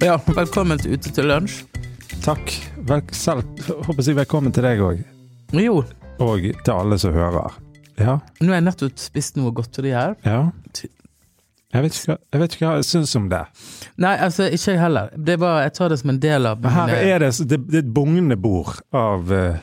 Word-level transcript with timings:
Ja, 0.00 0.16
velkommen 0.34 0.78
til 0.80 0.94
Ute 0.96 1.10
til 1.14 1.26
lunsj. 1.28 1.62
Takk. 2.24 2.52
Vel, 2.88 3.02
selv, 3.14 3.42
håper 3.86 4.04
jeg 4.06 4.16
velkommen 4.18 4.54
til 4.54 4.64
deg 4.66 4.82
òg. 4.84 5.00
Jo, 5.56 5.80
Og 6.20 6.44
til 6.64 6.72
alle 6.74 6.98
som 6.98 7.14
hører. 7.14 7.54
Ja. 7.98 8.18
nå 8.40 8.52
har 8.52 8.60
jeg 8.60 8.64
nettopp 8.68 8.98
spist 9.00 9.36
noe 9.38 9.52
godteri 9.54 9.94
her. 9.96 10.16
ja. 10.26 10.46
Jeg 11.68 11.82
vet, 11.84 11.96
ikke, 11.98 12.14
jeg 12.32 12.40
vet 12.40 12.54
ikke 12.54 12.64
hva 12.64 12.76
jeg 12.78 12.84
syns 12.88 13.10
om 13.18 13.26
det. 13.28 13.42
Nei, 14.00 14.14
altså, 14.24 14.46
ikke 14.48 14.70
jeg 14.72 14.78
heller. 14.80 15.10
Det 15.20 15.34
var, 15.38 15.58
jeg 15.66 15.74
tar 15.76 15.90
det 15.92 15.98
som 16.00 16.10
en 16.14 16.20
del 16.22 16.46
av 16.48 16.62
her 16.64 16.86
mine- 16.88 17.02
er 17.12 17.18
det, 17.20 17.28
det, 17.50 17.58
det 17.68 17.76
er 17.76 17.82
et 17.82 17.90
bugnende 17.92 18.38
bord 18.40 18.78
av 18.96 19.28
uh, 19.28 19.58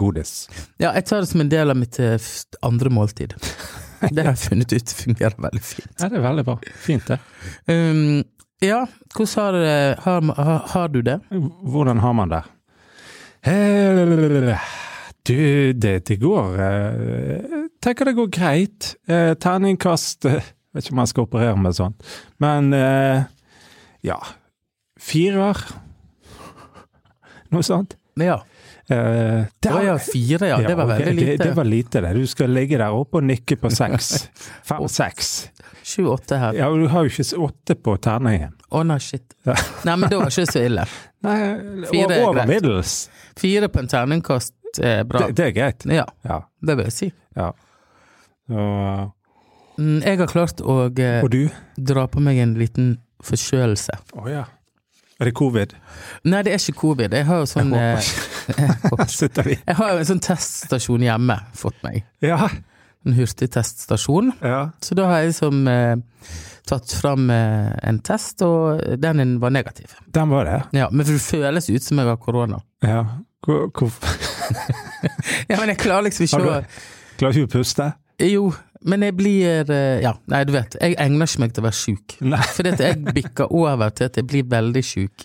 godis. 0.00 0.32
Ja, 0.80 0.94
jeg 0.96 1.04
tar 1.04 1.20
det 1.20 1.28
som 1.28 1.42
en 1.44 1.50
del 1.52 1.68
av 1.74 1.76
mitt 1.76 1.98
uh, 2.00 2.16
andre 2.64 2.88
måltid. 2.96 3.36
Det 4.04 4.20
har 4.24 4.32
jeg 4.34 4.40
funnet 4.40 4.72
ut 4.72 4.90
fungerer 4.92 5.36
veldig 5.40 5.60
fint. 5.64 5.92
Ja, 6.00 6.08
det 6.12 6.18
er 6.18 6.24
veldig 6.30 6.42
bra. 6.44 6.56
Fint, 6.84 7.06
det. 7.12 7.16
Um, 7.72 8.24
ja, 8.62 8.84
hvordan 9.14 9.54
har, 9.54 9.96
har, 10.04 10.34
har, 10.36 10.58
har 10.72 10.88
du 10.88 11.00
det? 11.02 11.18
Hvordan 11.62 11.98
har 11.98 12.12
man 12.12 12.28
det? 12.30 12.42
Eh, 13.44 14.58
Du, 15.26 15.72
det, 15.72 16.04
det 16.08 16.16
går 16.20 16.58
eh, 16.60 17.44
Jeg 17.48 17.68
tenker 17.80 18.04
det 18.04 18.14
går 18.16 18.28
greit. 18.28 18.94
Eh, 19.08 19.32
Terningkast 19.40 20.24
Vet 20.24 20.84
ikke 20.84 20.92
om 20.92 21.02
jeg 21.04 21.08
skal 21.12 21.26
operere 21.28 21.56
med 21.56 21.76
sånt. 21.76 22.02
Men 22.42 22.72
ja 24.02 24.16
Firer. 24.98 25.60
Noe 27.54 27.62
sånt. 27.62 27.94
Ja. 28.18 28.40
Eh, 28.88 29.44
det 29.64 29.70
oh, 29.72 29.80
ja, 29.84 29.94
fire, 29.98 30.48
ja. 30.50 30.58
Det 30.60 30.74
var 30.76 30.86
veldig 30.90 31.12
lite. 31.16 31.36
Det, 31.38 31.44
det 31.48 31.54
var 31.56 31.64
lite, 31.64 32.00
det. 32.04 32.10
Du 32.18 32.26
skal 32.28 32.50
ligge 32.52 32.76
der 32.78 32.92
oppe 32.92 33.16
og 33.22 33.24
nikke 33.24 33.56
på 33.62 33.70
seks. 33.72 34.10
Fem-seks. 34.68 35.30
Sju-åtte 35.84 36.36
her. 36.40 36.58
Ja, 36.58 36.68
du 36.72 36.84
har 36.92 37.04
jo 37.06 37.12
ikke 37.12 37.40
åtte 37.46 37.76
på 37.80 37.94
terningen. 38.04 38.52
Å 38.74 38.82
nei, 38.84 38.98
shit. 39.00 39.34
Ja. 39.48 39.54
Nei, 39.88 39.96
men 40.02 40.10
det 40.12 40.18
var 40.20 40.28
ikke 40.32 40.46
så 40.52 40.62
ille. 40.66 40.84
Nei, 41.24 41.36
Fire 41.88 42.18
er 42.18 42.26
over 42.26 42.40
greit. 42.42 42.48
middels. 42.52 42.94
Fire 43.40 43.68
på 43.72 43.80
en 43.84 43.88
terningkast 43.88 44.80
er 44.84 45.04
bra. 45.08 45.26
Det, 45.28 45.36
det 45.40 45.46
er 45.48 45.54
greit. 45.56 45.86
Ja, 45.88 46.04
Ja. 46.28 46.40
det 46.60 46.76
vil 46.80 46.88
jeg 46.90 46.96
si. 46.98 47.10
ja. 47.38 47.52
Mm, 49.78 50.02
Jeg 50.04 50.18
har 50.20 50.28
klart 50.30 50.60
å 50.60 50.88
du? 50.92 51.48
dra 51.76 52.04
på 52.06 52.20
meg 52.22 52.38
en 52.42 52.52
liten 52.60 52.92
forkjølelse. 53.24 53.96
Oh, 54.20 54.28
ja. 54.30 54.44
Er 55.20 55.30
det 55.30 55.34
covid? 55.38 55.74
Nei, 56.26 56.40
det 56.42 56.54
er 56.54 56.62
ikke 56.62 56.80
covid. 56.80 57.12
Jeg 57.14 57.26
har 57.28 57.42
jo 57.42 57.46
sånn 57.46 57.74
Jeg 57.74 58.00
eh. 58.00 59.58
Jeg 59.68 59.76
har 59.78 59.92
jo 59.92 60.00
en 60.00 60.08
sånn 60.08 60.22
teststasjon 60.24 61.04
hjemme 61.06 61.36
fått 61.54 61.76
meg. 61.86 62.02
Ja. 62.24 62.48
En 63.06 63.14
hurtigteststasjon. 63.14 64.32
ja. 64.42 64.64
Så 64.82 64.96
da 64.98 65.06
har 65.10 65.22
jeg 65.22 65.34
liksom 65.34 65.68
eh, 65.70 65.94
tatt 66.66 66.96
fram 66.98 67.28
eh, 67.30 67.70
en 67.86 68.00
test, 68.04 68.42
og 68.42 68.82
den 69.00 69.38
var 69.42 69.54
negativ. 69.54 69.94
Den 70.16 70.32
var 70.32 70.48
det. 70.48 70.58
Ja, 70.80 70.88
Men 70.90 71.06
det 71.06 71.20
føles 71.22 71.70
ut 71.70 71.84
som 71.84 72.00
jeg 72.00 72.10
har 72.10 72.18
korona. 72.18 72.62
Ja. 72.82 73.04
Hvor, 73.44 73.68
hvor, 73.76 73.92
Ja, 75.50 75.60
men 75.60 75.74
jeg 75.74 75.78
klarer 75.84 76.08
liksom 76.08 76.24
ikke 76.26 76.42
å 76.42 76.60
klarer 77.20 77.36
ikke 77.36 77.50
å 77.50 77.54
puste? 77.58 77.90
Jo, 78.24 78.48
men 78.84 79.02
jeg 79.06 79.14
blir 79.16 79.70
eh, 79.72 80.00
Ja, 80.04 80.12
nei, 80.30 80.42
du 80.44 80.52
vet. 80.54 80.76
Jeg 80.80 80.96
egner 81.00 81.28
ikke 81.30 81.40
meg 81.44 81.52
til 81.56 81.62
å 81.64 81.66
være 81.68 81.78
sjuk. 81.78 82.16
For 82.56 82.68
jeg 82.68 82.98
bikker 83.16 83.52
over 83.54 83.92
til 83.96 84.10
at 84.10 84.18
jeg 84.20 84.26
blir 84.30 84.48
veldig 84.50 84.82
sjuk. 84.84 85.24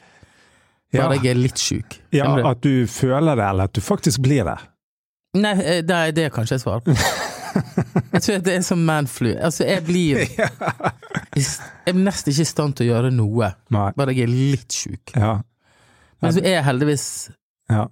Ja. 0.94 1.04
Bare 1.06 1.20
jeg 1.20 1.36
er 1.36 1.38
litt 1.38 1.60
sjuk. 1.62 2.00
ja, 2.16 2.26
at 2.50 2.64
du 2.66 2.88
føler 2.90 3.36
det, 3.38 3.46
eller 3.46 3.70
at 3.70 3.76
du 3.78 3.82
faktisk 3.86 4.24
blir 4.26 4.48
det. 4.48 4.56
Nei, 5.38 5.52
eh, 5.62 5.82
det 5.86 6.00
det 6.18 6.24
jeg 6.30 6.34
kanskje 6.34 6.58
jeg 6.58 6.64
svarer 6.66 6.86
på. 6.88 6.96
Jeg 8.14 8.22
tror 8.22 8.42
det 8.46 8.54
er 8.54 8.62
som 8.62 8.82
manflu. 8.86 9.32
Altså, 9.42 9.64
jeg 9.66 9.82
blir 9.88 10.20
Jeg 10.30 11.46
er 11.90 11.96
nesten 11.98 12.30
ikke 12.30 12.44
i 12.46 12.50
stand 12.50 12.76
til 12.78 12.86
å 12.86 12.90
gjøre 12.92 13.10
noe, 13.14 13.48
Nei. 13.74 13.88
bare 13.98 14.14
jeg 14.14 14.28
er 14.28 14.32
litt 14.34 14.76
sjuk. 14.76 15.14
Ja. 15.16 15.32
Men 16.22 16.36
så 16.36 16.44
er 16.44 16.56
jeg 16.60 16.66
heldigvis 16.68 17.06
Ja. 17.74 17.88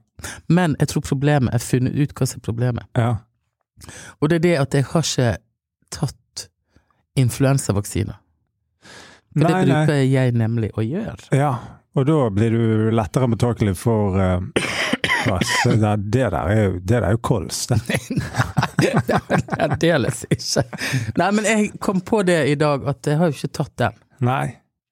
Men 0.50 0.75
jeg 0.79 0.89
tror 0.91 1.03
problemet 1.06 1.51
Jeg 1.53 1.59
har 1.59 1.66
funnet 1.66 1.97
ut 1.97 2.13
hva 2.17 2.27
som 2.29 2.38
er 2.41 2.45
problemet. 2.45 2.85
Ja. 2.97 3.09
Og 4.22 4.29
det 4.29 4.39
er 4.39 4.45
det 4.45 4.53
at 4.61 4.77
jeg 4.77 4.88
har 4.91 5.06
ikke 5.09 5.31
tatt 5.94 6.48
influensavaksine. 7.18 8.16
For 9.38 9.44
Nei, 9.46 9.52
det 9.66 9.72
nei. 9.74 9.81
bruker 9.86 10.03
jeg 10.08 10.34
nemlig 10.38 10.70
å 10.78 10.84
gjøre. 10.86 11.28
Ja, 11.38 11.52
og 11.98 12.06
da 12.09 12.18
blir 12.34 12.53
du 12.53 12.90
lettere 12.94 13.28
mottakelig 13.30 13.75
for 13.78 14.18
uh, 14.18 14.40
der, 15.28 15.98
det 15.98 16.24
der 16.31 16.38
er 16.40 16.62
jo, 16.64 16.72
det 16.80 16.94
der 16.94 17.08
er 17.09 17.16
jo 17.18 17.22
kols. 17.25 17.66
det. 17.70 18.00
Aldeles 19.66 20.24
ikke. 20.34 20.64
Nei, 21.20 21.31
men 21.38 21.48
jeg 21.50 21.72
kom 21.84 22.02
på 22.06 22.22
det 22.28 22.40
i 22.52 22.56
dag, 22.59 22.86
at 22.90 23.09
jeg 23.09 23.19
har 23.19 23.31
jo 23.31 23.38
ikke 23.38 23.54
tatt 23.59 23.74
den. 23.84 23.98
Nei, 24.25 24.46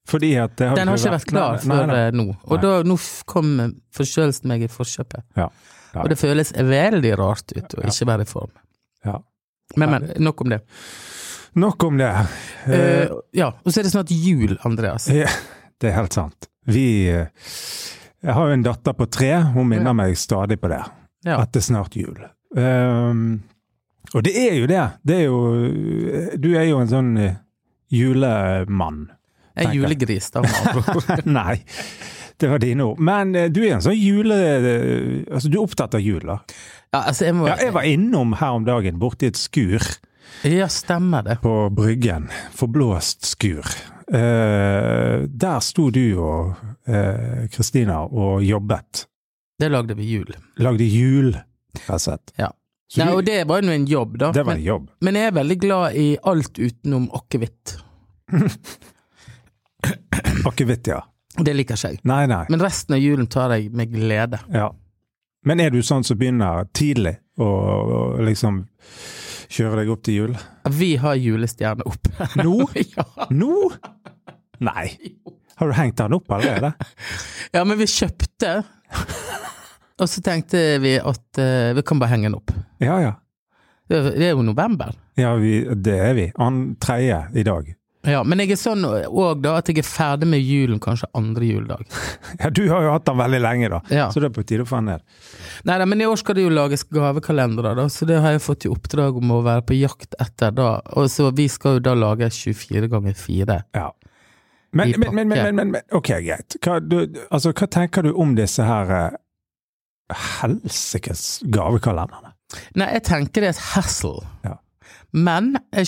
fordi 0.10 0.34
at 0.38 0.54
det 0.60 0.68
har 0.70 0.78
Den 0.78 0.92
har 0.92 1.00
ikke 1.02 1.16
vært 1.16 1.30
klar 1.32 1.56
nei, 1.56 1.64
nei, 1.66 1.78
før 1.78 1.88
nei. 1.90 2.02
eh, 2.02 2.12
nå. 2.20 2.26
Og 2.46 2.62
da, 2.62 2.74
nå 2.86 2.98
kom 3.30 3.54
forkjølelsen 3.98 4.52
meg 4.52 4.66
i 4.68 4.70
forkjøpet. 4.72 5.26
Ja. 5.40 5.48
Ja. 5.96 6.04
Og 6.04 6.10
det 6.12 6.18
føles 6.20 6.52
veldig 6.54 7.14
rart 7.22 7.54
ut 7.56 7.78
å 7.80 7.86
ikke 7.88 8.08
være 8.10 8.26
i 8.28 8.30
form. 8.30 8.52
Ja. 9.08 9.20
Men, 9.76 9.92
men, 9.92 10.12
nok 10.24 10.42
om 10.42 10.50
det. 10.54 10.60
Nok 11.56 11.84
om 11.84 11.98
det. 11.98 12.12
Uh, 12.68 13.16
ja, 13.36 13.50
og 13.64 13.72
så 13.72 13.80
er 13.80 13.88
det 13.88 13.94
snart 13.94 14.12
jul, 14.12 14.58
Andreas. 14.68 15.08
ja, 15.10 15.30
det 15.82 15.92
er 15.92 15.98
helt 16.00 16.16
sant. 16.16 16.50
Vi 16.66 16.86
eh, 17.12 17.28
Jeg 18.26 18.34
har 18.34 18.48
jo 18.50 18.56
en 18.58 18.64
datter 18.66 18.96
på 18.98 19.06
tre, 19.06 19.32
hun 19.54 19.68
minner 19.70 19.92
Ja. 19.94 19.98
meg 19.98 20.16
stadig 20.18 20.58
på 20.62 20.72
det. 20.72 20.82
Ja. 21.26 21.40
At 21.42 21.52
det 21.54 21.62
er 21.62 21.68
snart 21.68 21.96
jul. 21.98 22.18
Um, 22.56 23.44
og 24.14 24.24
det 24.26 24.34
er 24.40 24.56
jo 24.58 24.68
det. 24.70 24.84
Det 25.04 25.16
er 25.20 25.24
jo 25.26 25.40
Du 26.38 26.50
er 26.56 26.66
jo 26.70 26.80
en 26.80 26.90
sånn 26.90 27.12
julemann. 27.92 29.12
Er 29.56 29.72
julegris, 29.74 30.32
da. 30.34 30.42
Nei, 31.26 31.60
det 32.42 32.50
var 32.52 32.60
dine 32.60 32.84
ord. 32.90 33.00
Men 33.00 33.32
du 33.54 33.62
er 33.64 33.78
en 33.78 33.86
sånn 33.86 33.96
jule... 33.96 34.36
Altså, 35.32 35.48
du 35.48 35.60
er 35.60 35.64
opptatt 35.64 35.96
av 35.96 36.04
jul, 36.04 36.26
da. 36.26 36.42
Ja, 36.96 37.02
altså, 37.12 37.26
jeg 37.28 37.36
må 37.36 37.48
Ja, 37.50 37.56
jeg 37.60 37.74
var 37.76 37.84
innom 37.90 38.34
her 38.40 38.56
om 38.56 38.66
dagen, 38.68 39.00
borti 39.02 39.28
et 39.28 39.40
skur 39.40 39.84
Ja, 40.48 40.68
stemmer 40.72 41.24
det. 41.28 41.38
på 41.44 41.52
Bryggen. 41.76 42.30
Forblåst 42.56 43.26
skur. 43.36 43.68
Eh, 44.12 45.26
der 45.28 45.60
sto 45.66 45.90
du 45.92 46.04
og 46.22 46.56
eh, 46.88 47.48
Kristina 47.54 48.02
og 48.06 48.44
jobbet. 48.46 49.06
Det 49.60 49.70
lagde 49.72 49.96
vi 49.98 50.06
jul. 50.12 50.32
Lagde 50.62 50.84
jul, 50.88 51.32
rett. 51.88 52.34
Ja. 52.38 52.50
Så 52.92 53.02
Nei, 53.02 53.14
og 53.18 53.24
det 53.26 53.40
var 53.50 53.64
jo 53.66 53.72
en 53.74 53.88
jobb, 53.90 54.18
da. 54.22 54.32
det 54.36 54.44
var 54.46 54.54
Men, 54.54 54.62
en 54.62 54.66
jobb. 54.68 54.90
men 55.02 55.16
jeg 55.18 55.28
er 55.32 55.36
veldig 55.40 55.56
glad 55.64 55.96
i 55.98 56.08
alt 56.32 56.60
utenom 56.62 57.08
akevitt. 57.18 57.78
Akevitt, 60.46 60.88
ja. 60.88 61.00
Det 61.42 61.54
liker 61.56 61.76
ikke 61.76 61.90
jeg. 61.96 62.00
Nei, 62.08 62.24
nei. 62.32 62.44
Men 62.50 62.62
resten 62.64 62.96
av 62.96 63.02
julen 63.04 63.28
tar 63.32 63.52
jeg 63.58 63.72
med 63.76 63.92
glede. 63.92 64.40
Ja. 64.54 64.70
Men 65.46 65.62
er 65.62 65.74
du 65.74 65.82
sånn 65.86 66.06
som 66.06 66.18
begynner 66.18 66.66
tidlig 66.74 67.20
å 67.38 67.50
liksom 68.26 68.64
kjøre 69.54 69.84
deg 69.84 69.92
opp 69.94 70.04
til 70.06 70.18
jul? 70.20 70.38
Vi 70.74 70.96
har 71.02 71.20
julestjerne 71.22 71.86
oppe. 71.86 72.30
Nå? 72.46 72.58
ja. 72.96 73.06
Nå? 73.30 73.70
Nei. 74.66 74.88
Har 75.56 75.70
du 75.70 75.78
hengt 75.78 76.00
den 76.02 76.16
opp 76.18 76.34
allerede? 76.36 76.74
ja, 77.56 77.62
men 77.64 77.78
vi 77.80 77.88
kjøpte, 77.88 78.58
og 79.96 80.10
så 80.12 80.24
tenkte 80.24 80.64
vi 80.84 80.98
at 81.00 81.40
uh, 81.40 81.72
vi 81.78 81.86
kan 81.88 82.02
bare 82.02 82.12
henge 82.12 82.28
den 82.28 82.40
opp. 82.40 82.52
Ja, 82.84 82.98
ja. 83.04 83.14
Det 83.86 84.00
er, 84.02 84.12
det 84.18 84.28
er 84.32 84.34
jo 84.34 84.44
november. 84.44 84.96
Ja, 85.20 85.36
vi, 85.40 85.60
det 85.78 85.96
er 86.02 86.16
vi. 86.18 86.30
An 86.42 86.74
tredje 86.82 87.22
i 87.38 87.46
dag. 87.48 87.70
Ja, 88.06 88.22
men 88.28 88.42
jeg 88.44 88.54
er 88.54 88.60
sånn 88.60 88.86
òg, 88.86 89.42
da, 89.42 89.56
at 89.60 89.70
jeg 89.72 89.82
er 89.82 89.88
ferdig 89.88 90.28
med 90.30 90.44
julen 90.44 90.80
kanskje 90.84 91.10
andre 91.18 91.50
juledag. 91.50 91.86
Ja, 92.42 92.50
du 92.52 92.66
har 92.68 92.84
jo 92.84 92.92
hatt 92.92 93.06
den 93.08 93.18
veldig 93.18 93.40
lenge, 93.42 93.70
da. 93.72 93.80
Ja. 93.94 94.08
Så 94.12 94.22
det 94.22 94.28
er 94.30 94.34
på 94.36 94.44
tide 94.48 94.66
å 94.66 94.70
få 94.70 94.82
den 94.82 94.90
ned. 94.92 95.04
Nei 95.66 95.78
da, 95.80 95.86
men 95.88 96.02
i 96.04 96.08
år 96.10 96.20
skal 96.20 96.38
det 96.38 96.44
jo 96.44 96.52
lages 96.54 96.84
gavekalendere, 96.94 97.76
da, 97.78 97.86
så 97.92 98.08
det 98.10 98.20
har 98.22 98.36
jeg 98.36 98.44
fått 98.44 98.68
i 98.68 98.72
oppdrag 98.72 99.20
om 99.22 99.32
å 99.38 99.40
være 99.46 99.64
på 99.70 99.78
jakt 99.78 100.18
etter 100.22 100.54
da. 100.56 100.72
Og 101.00 101.08
så 101.14 101.30
vi 101.36 101.48
skal 101.52 101.80
jo 101.80 101.86
da 101.88 101.96
lage 101.98 102.30
24 102.34 102.92
ganger 102.92 103.16
4. 103.18 103.60
Ja. 103.78 103.88
Men, 104.76 104.94
men, 105.00 105.16
men, 105.16 105.28
men, 105.56 105.56
men, 105.56 105.82
ok, 105.96 106.12
greit. 106.26 106.58
Hva, 106.60 106.82
du, 106.84 106.98
altså, 107.30 107.54
hva 107.56 107.70
tenker 107.72 108.04
du 108.04 108.12
om 108.12 108.34
disse 108.36 108.66
her 108.68 108.92
uh, 108.92 110.18
helsikes 110.42 111.46
gavekalenderne? 111.48 112.34
Nei, 112.76 112.90
jeg 112.98 113.06
tenker 113.08 113.46
det 113.46 113.54
er 113.54 113.56
et 113.56 113.66
hassle. 113.72 114.20
Ja. 114.44 114.58
Men 115.16 115.54
jeg 115.74 115.88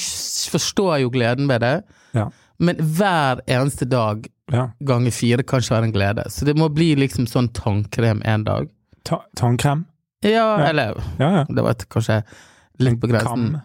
forstår 0.54 1.02
jo 1.04 1.10
gleden 1.14 1.50
ved 1.52 1.60
det. 1.66 1.76
Ja. 2.16 2.30
Men 2.60 2.80
hver 2.80 3.42
eneste 3.48 3.86
dag 3.92 4.26
Ja. 4.52 4.70
ganger 4.80 5.12
fire 5.12 5.44
kan 5.44 5.60
ikke 5.60 5.76
være 5.76 5.84
en 5.90 5.92
glede. 5.94 6.24
Så 6.32 6.46
det 6.48 6.56
må 6.58 6.70
bli 6.74 6.96
liksom 6.96 7.28
sånn 7.28 7.50
tannkrem 7.54 8.22
en 8.26 8.44
dag. 8.48 8.70
Ta, 9.04 9.20
tannkrem? 9.36 9.86
Ja, 10.24 10.30
Ja. 10.58 10.66
eller 10.70 10.96
Ja, 11.20 11.30
ja. 11.38 11.44
Det 11.50 11.64
var 11.64 11.74
kanskje 11.76 12.24
litt 12.80 13.00
på 13.02 13.08
grensen. 13.12 13.52
Kam? 13.52 13.62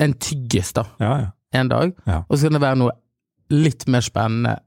En 0.00 0.14
tyggis, 0.14 0.72
da. 0.72 0.84
Ja, 0.98 1.18
ja. 1.20 1.30
En 1.52 1.68
dag. 1.68 1.92
Ja. 2.06 2.24
Og 2.28 2.38
så 2.38 2.48
kan 2.48 2.52
det 2.52 2.62
være 2.62 2.76
noe 2.78 2.90
litt 3.50 3.86
mer 3.86 4.00
spennende 4.00 4.58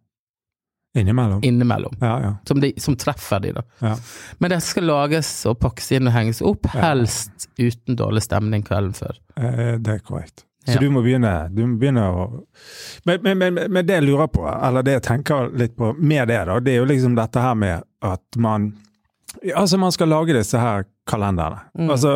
Innimellom. 0.98 1.44
innimellom. 1.46 1.94
Ja, 2.02 2.16
ja. 2.24 2.34
Som, 2.50 2.62
de, 2.64 2.74
som 2.82 2.98
treffer 3.00 3.44
de, 3.44 3.54
da. 3.60 3.64
Ja. 3.84 3.94
Men 4.42 4.54
det 4.56 4.62
skal 4.66 4.90
lages 4.90 5.30
og 5.50 5.60
pakkes 5.62 5.92
inn 5.98 6.10
og 6.10 6.16
henges 6.18 6.42
opp, 6.46 6.70
helst 6.74 7.48
uten 7.60 8.00
dårlig 8.00 8.26
stemning 8.26 8.66
kvelden 8.68 8.98
før. 8.98 9.22
Eh, 9.38 9.78
det 9.78 10.00
er 10.00 10.04
korrekt. 10.04 10.44
Så 10.68 10.82
du 10.84 10.90
må 10.92 11.00
begynne, 11.00 11.32
du 11.56 11.62
må 11.64 11.78
begynne 11.80 12.04
å 12.12 12.26
men, 13.08 13.22
men, 13.24 13.38
men, 13.40 13.60
men 13.72 13.86
det 13.88 14.02
jeg 14.02 14.08
lurer 14.10 14.28
på, 14.28 14.44
eller 14.52 14.84
det 14.84 14.98
jeg 14.98 15.06
tenker 15.06 15.54
litt 15.56 15.78
på 15.80 15.94
med 15.96 16.28
det, 16.28 16.42
da, 16.50 16.58
det 16.60 16.74
er 16.74 16.82
jo 16.82 16.90
liksom 16.90 17.16
dette 17.16 17.44
her 17.44 17.56
med 17.56 17.88
at 18.04 18.42
man 18.42 18.74
Altså, 19.54 19.78
man 19.78 19.92
skal 19.94 20.10
lage 20.10 20.34
disse 20.34 20.58
her 20.58 20.88
kalenderne. 21.06 21.60
Mm. 21.78 21.90
Altså, 21.94 22.12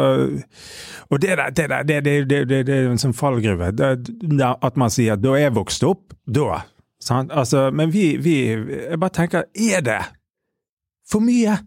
og 1.12 1.20
det 1.22 1.36
der, 1.38 1.52
det, 1.54 1.66
der, 1.70 1.84
det, 1.84 1.98
det, 2.06 2.14
det, 2.30 2.40
det, 2.50 2.62
det 2.66 2.78
er 2.80 2.88
en 2.90 3.02
sånn 3.02 3.14
fallgruve. 3.14 3.68
At 3.70 4.80
man 4.80 4.90
sier 4.90 5.14
at 5.14 5.22
da 5.22 5.36
jeg 5.38 5.54
vokste 5.54 5.92
opp, 5.92 6.16
da. 6.26 6.64
Sant? 7.02 7.32
Altså, 7.34 7.72
men 7.74 7.90
vi, 7.94 8.18
vi 8.22 8.36
Jeg 8.52 9.00
bare 9.02 9.10
tenker, 9.16 9.44
er 9.56 9.82
det 9.82 10.00
for 11.10 11.20
mye? 11.26 11.58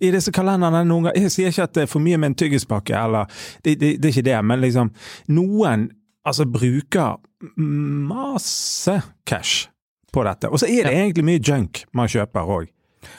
I 0.00 0.10
disse 0.12 0.30
kalenderne 0.32 0.82
noen 0.84 1.06
ganger. 1.08 1.22
Jeg 1.24 1.32
sier 1.32 1.48
ikke 1.48 1.64
at 1.64 1.74
det 1.74 1.82
er 1.86 1.88
for 1.90 2.04
mye 2.04 2.18
med 2.20 2.26
en 2.30 2.34
tyggispakke, 2.36 2.92
eller 3.00 3.24
det, 3.64 3.78
det, 3.80 3.94
det 4.02 4.04
er 4.10 4.12
ikke 4.12 4.26
det, 4.28 4.36
men 4.44 4.60
liksom 4.60 4.90
Noen 5.32 5.86
altså 6.26 6.44
bruker 6.52 7.16
masse 7.56 9.00
cash 9.26 9.68
på 10.12 10.24
dette. 10.26 10.48
Og 10.52 10.60
så 10.60 10.66
er 10.68 10.84
det 10.88 10.92
Ja. 10.92 11.02
egentlig 11.04 11.24
mye 11.24 11.40
junk 11.42 11.84
man 11.96 12.08
kjøper 12.08 12.40
òg. 12.58 12.66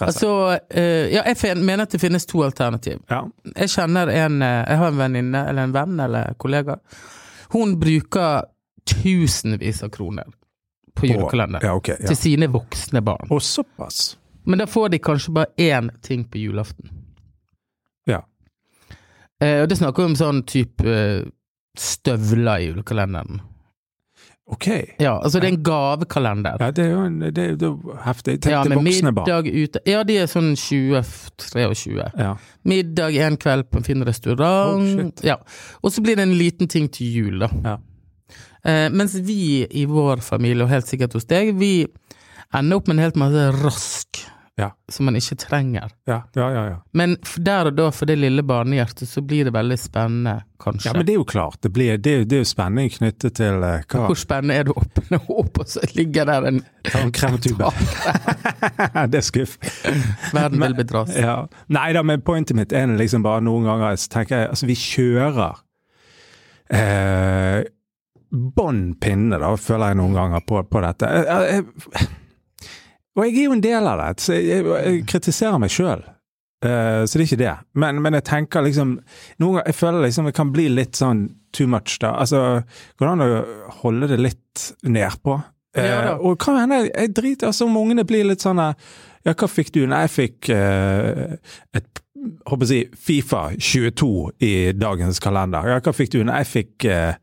Altså, 0.03 0.59
eh, 0.69 1.07
ja, 1.13 1.21
jeg 1.25 1.57
mener 1.57 1.83
at 1.85 1.91
det 1.91 2.01
finnes 2.01 2.25
to 2.25 2.41
alternativ. 2.43 2.99
Ja. 3.09 3.21
Jeg 3.55 3.69
kjenner 3.69 4.07
en 4.11 4.41
eh, 4.41 4.65
Jeg 4.67 4.77
har 4.77 4.87
en 4.91 4.97
venninne, 4.97 5.45
eller 5.49 5.63
en 5.63 5.73
venn, 5.73 5.99
eller 5.99 6.33
kollega. 6.37 6.75
Hun 7.53 7.77
bruker 7.79 8.43
tusenvis 8.85 9.83
av 9.83 9.89
kroner 9.89 10.25
på 10.97 11.07
julekalender. 11.09 11.63
Ja, 11.63 11.73
okay, 11.77 11.95
Ja. 12.01 12.07
Til 12.11 12.17
sine 12.19 12.47
voksne 12.53 13.01
barn. 13.05 13.27
Og 13.31 13.41
såpass. 13.41 14.15
Men 14.47 14.59
da 14.61 14.65
får 14.69 14.89
de 14.95 14.99
kanskje 15.03 15.33
bare 15.35 15.51
én 15.57 15.89
ting 16.01 16.23
på 16.31 16.37
julaften. 16.39 16.89
Ja. 18.07 18.21
Eh, 19.41 19.61
og 19.63 19.69
det 19.69 19.77
snakker 19.77 20.03
vi 20.03 20.11
om 20.13 20.15
sånn 20.19 20.43
type 20.47 20.87
eh, 20.87 21.25
støvler 21.77 22.63
i 22.63 22.69
julekalenderen. 22.71 23.41
Ok. 24.47 24.67
Ja, 25.03 25.17
altså 25.19 25.41
det 25.43 25.49
er 25.49 25.53
en 25.57 25.63
gavekalender. 25.67 26.61
Ja, 26.63 26.69
det 26.71 26.85
er 26.85 26.93
jo 26.93 26.99
en, 27.03 27.17
det 27.19 27.37
er 27.43 27.57
jo 27.59 27.71
heftig. 28.05 28.37
Tenk 28.45 28.53
Ja, 28.53 28.61
til 28.63 28.77
voksne 28.79 29.11
barn. 29.11 29.27
middag 29.27 29.49
ute. 29.51 29.81
Ja, 29.91 30.03
de 30.07 30.15
er 30.21 30.29
sånn 30.31 30.53
20-23. 30.55 32.05
Ja. 32.15 32.29
Middag 32.63 33.17
en 33.27 33.35
kveld 33.43 33.67
på 33.69 33.81
en 33.81 33.83
fin 33.83 34.05
restaurant. 34.07 34.79
Oh, 34.79 34.87
shit. 34.87 35.23
ja. 35.27 35.35
Og 35.83 35.91
så 35.91 36.01
blir 36.05 36.15
det 36.15 36.23
en 36.29 36.37
liten 36.39 36.71
ting 36.71 36.87
til 36.95 37.11
jul, 37.11 37.43
da. 37.43 37.49
Ja. 37.65 37.75
Eh, 38.67 38.87
mens 38.91 39.15
vi 39.15 39.67
i 39.71 39.85
vår 39.87 40.17
familie, 40.25 40.63
og 40.65 40.71
helt 40.73 40.87
sikkert 40.89 41.13
hos 41.15 41.27
deg, 41.29 41.53
vi 41.55 41.85
ender 42.55 42.79
opp 42.81 42.87
med 42.89 42.97
en 42.97 43.05
helt 43.05 43.19
masse 43.21 43.45
rask 43.63 44.25
Ja. 44.57 44.71
som 44.89 45.05
man 45.05 45.15
ikke 45.15 45.35
trenger. 45.37 45.91
Ja, 46.09 46.23
ja, 46.35 46.47
ja, 46.51 46.63
ja. 46.71 46.77
Men 46.97 47.11
der 47.37 47.69
og 47.69 47.75
da, 47.77 47.91
for 47.93 48.09
det 48.09 48.15
lille 48.17 48.41
barnehjertet, 48.41 49.05
så 49.07 49.21
blir 49.21 49.45
det 49.45 49.53
veldig 49.53 49.77
spennende, 49.77 50.33
kanskje. 50.59 50.89
ja, 50.89 50.93
men 50.97 51.05
det 51.05 51.13
er 51.13 51.19
jo 51.19 51.27
klart. 51.29 51.59
Det, 51.61 51.69
blir, 51.75 51.99
det, 52.01 52.15
det 52.31 52.39
er 52.39 52.41
jo 52.41 52.47
spenning 52.49 52.89
knyttet 52.95 53.37
til 53.37 53.61
uh, 53.61 53.83
hva 53.85 54.07
Hvor 54.09 54.17
spennende 54.17 54.57
er 54.57 54.65
det 54.65 54.73
å 54.73 54.81
åpne 54.81 55.19
opp, 55.29 55.61
og 55.61 55.69
så 55.69 55.85
ligger 55.93 56.25
der 56.31 56.49
en 56.49 56.59
Tannkremtube. 56.89 57.69
det 59.13 59.21
er 59.21 59.27
skuff. 59.29 59.55
Verden 60.33 60.59
vil 60.65 60.75
bedras. 60.81 61.13
Ja. 61.15 61.37
Nei 61.69 61.91
da, 61.93 62.01
men 62.03 62.25
pointet 62.25 62.57
mitt 62.57 62.73
er 62.73 62.89
liksom 62.97 63.23
bare 63.23 63.45
noen 63.45 63.69
ganger 63.69 63.95
så 64.01 64.09
tenker 64.17 64.41
jeg, 64.41 64.51
altså 64.55 64.71
vi 64.73 64.79
kjører 64.87 65.61
eh, 66.73 67.66
bånn 68.67 68.83
pinne, 69.01 69.39
da, 69.41 69.53
føler 69.61 69.93
jeg 69.93 69.99
noen 70.01 70.13
ganger 70.17 70.45
på, 70.45 70.61
på 70.67 70.83
dette. 70.83 71.09
Jeg, 71.15 71.63
jeg, 71.63 72.11
og 73.17 73.25
jeg 73.25 73.33
er 73.33 73.47
jo 73.47 73.55
en 73.57 73.65
del 73.65 73.89
av 73.89 74.03
det, 74.03 74.11
så 74.21 74.37
jeg, 74.37 74.61
jeg 74.67 75.01
kritiserer 75.09 75.57
meg 75.63 75.73
sjøl. 75.73 76.05
så 76.61 77.09
det 77.13 77.21
er 77.21 77.25
ikke 77.25 77.41
det. 77.41 77.55
Men, 77.73 78.01
men 78.01 78.17
jeg 78.17 78.25
tenker 78.25 78.63
liksom 78.65 78.95
Noen 79.41 79.59
ganger 79.59 79.67
jeg 79.69 79.77
føler 79.77 80.05
liksom 80.07 80.25
det 80.25 80.33
kan 80.37 80.53
bli 80.53 80.65
litt 80.73 80.97
sånn 80.97 81.27
too 81.53 81.69
much, 81.69 81.97
da. 82.01 82.15
Altså, 82.21 82.63
går 82.97 83.05
det 83.05 83.11
an 83.13 83.25
å 83.25 83.77
holde 83.81 84.09
det 84.11 84.19
litt 84.21 84.67
nedpå? 84.85 85.37
Ja 85.77 86.01
da. 86.01 86.15
Eh, 86.15 86.25
og 86.25 86.41
hva 86.41 86.57
hender 86.61 86.87
jeg 86.87 87.13
driter 87.15 87.51
altså 87.51 87.67
om 87.67 87.77
ungene 87.77 88.05
blir 88.07 88.25
litt 88.25 88.41
sånn 88.41 88.61
eh, 88.63 88.89
Ja, 89.27 89.35
hva 89.35 89.49
fikk 89.51 89.73
du? 89.75 89.83
Nei, 89.89 90.05
jeg 90.05 90.13
fikk 90.13 90.49
uh, 90.55 91.35
et 91.75 92.03
håper 92.47 92.71
jeg 92.71 92.95
Fifa 92.97 93.41
22 93.53 94.07
i 94.43 94.53
dagens 94.73 95.19
kalender. 95.23 95.67
Ja, 95.69 95.81
hva 95.83 95.93
fikk 95.95 96.13
du? 96.15 96.21
Nei, 96.25 96.39
jeg 96.43 96.49
fikk 96.49 96.87
eh, 96.89 97.19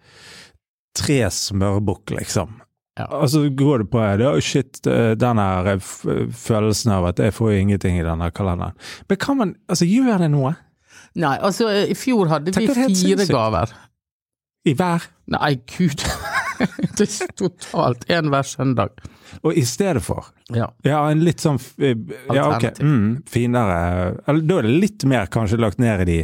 tre 0.99 1.23
smørbukk, 1.33 2.15
liksom. 2.19 2.61
Ja. 2.99 3.09
Og 3.19 3.27
så 3.33 3.43
går 3.51 3.83
du 3.83 3.89
på 3.91 4.03
det, 4.21 4.27
oh 4.29 4.39
shit, 4.43 4.79
eh, 4.87 5.17
den 5.19 5.41
her 5.43 5.73
eh, 5.73 5.89
følelsen 6.31 6.93
av 6.95 7.09
at 7.11 7.23
jeg 7.23 7.35
får 7.35 7.57
ingenting 7.57 7.99
i 7.99 8.05
denne 8.07 8.29
kalenderen. 8.35 8.77
Men 9.11 9.19
kan 9.19 9.41
man, 9.41 9.57
altså 9.67 9.89
gjør 9.89 10.23
det 10.23 10.31
noe? 10.31 10.55
Nei, 11.19 11.35
altså, 11.43 11.71
i 11.71 11.97
fjor 11.99 12.31
hadde 12.31 12.51
vi 12.51 12.55
Tenk 12.55 12.71
helt 12.71 12.95
fire 12.95 13.19
sinnssykt. 13.19 13.35
gaver. 13.35 13.75
I 14.65 14.77
hver? 14.79 15.09
Nei, 15.35 15.51
gud. 15.75 16.07
det 16.99 17.09
er 17.09 17.35
totalt 17.35 18.07
én 18.15 18.31
hver 18.31 18.47
søndag. 18.47 19.03
Og 19.43 19.59
i 19.59 19.65
stedet 19.67 20.03
for? 20.07 20.31
Ja. 20.55 20.69
Ja, 20.87 21.03
en 21.11 21.25
litt 21.27 21.43
sånn 21.43 21.59
eh, 21.83 21.99
Ja, 22.31 22.47
ok. 22.55 22.79
Mm, 22.79 23.25
finere 23.27 23.81
da 24.23 24.61
er 24.61 24.69
det 24.69 24.79
litt 24.79 25.07
mer 25.11 25.27
kanskje 25.33 25.59
lagt 25.59 25.83
ned 25.83 26.05
i 26.07 26.11
de 26.13 26.19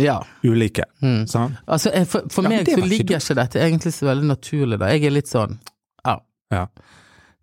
ja. 0.00 0.16
ulike. 0.42 0.84
Mm. 1.02 1.26
Altså, 1.64 1.92
for, 2.06 2.26
for 2.32 2.46
Ja, 2.46 2.52
meg 2.54 2.70
så 2.70 2.84
ligger 2.84 3.20
ikke 3.20 3.36
dette 3.38 3.62
egentlig 3.62 3.94
så 3.96 4.08
veldig 4.10 4.28
naturlig, 4.30 4.78
da. 4.80 4.90
Jeg 4.94 5.08
er 5.08 5.14
litt 5.16 5.30
sånn, 5.30 5.58
ja. 6.04 6.18
Ja. 6.54 6.66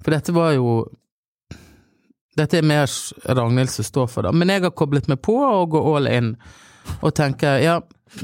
For 0.03 0.15
dette 0.15 0.35
var 0.35 0.53
jo 0.55 0.83
Dette 2.33 2.57
er 2.57 2.65
mer 2.65 2.89
Ragnhild 3.29 3.69
som 3.69 3.85
står 3.85 4.07
for 4.09 4.25
det. 4.25 4.31
Men 4.33 4.49
jeg 4.49 4.63
har 4.63 4.71
koblet 4.73 5.05
meg 5.11 5.19
på 5.21 5.35
og 5.37 5.75
går 5.75 5.89
all 5.91 6.07
in. 6.09 6.31
Og 7.05 7.11
tenker 7.13 7.59
ja, 7.61 7.75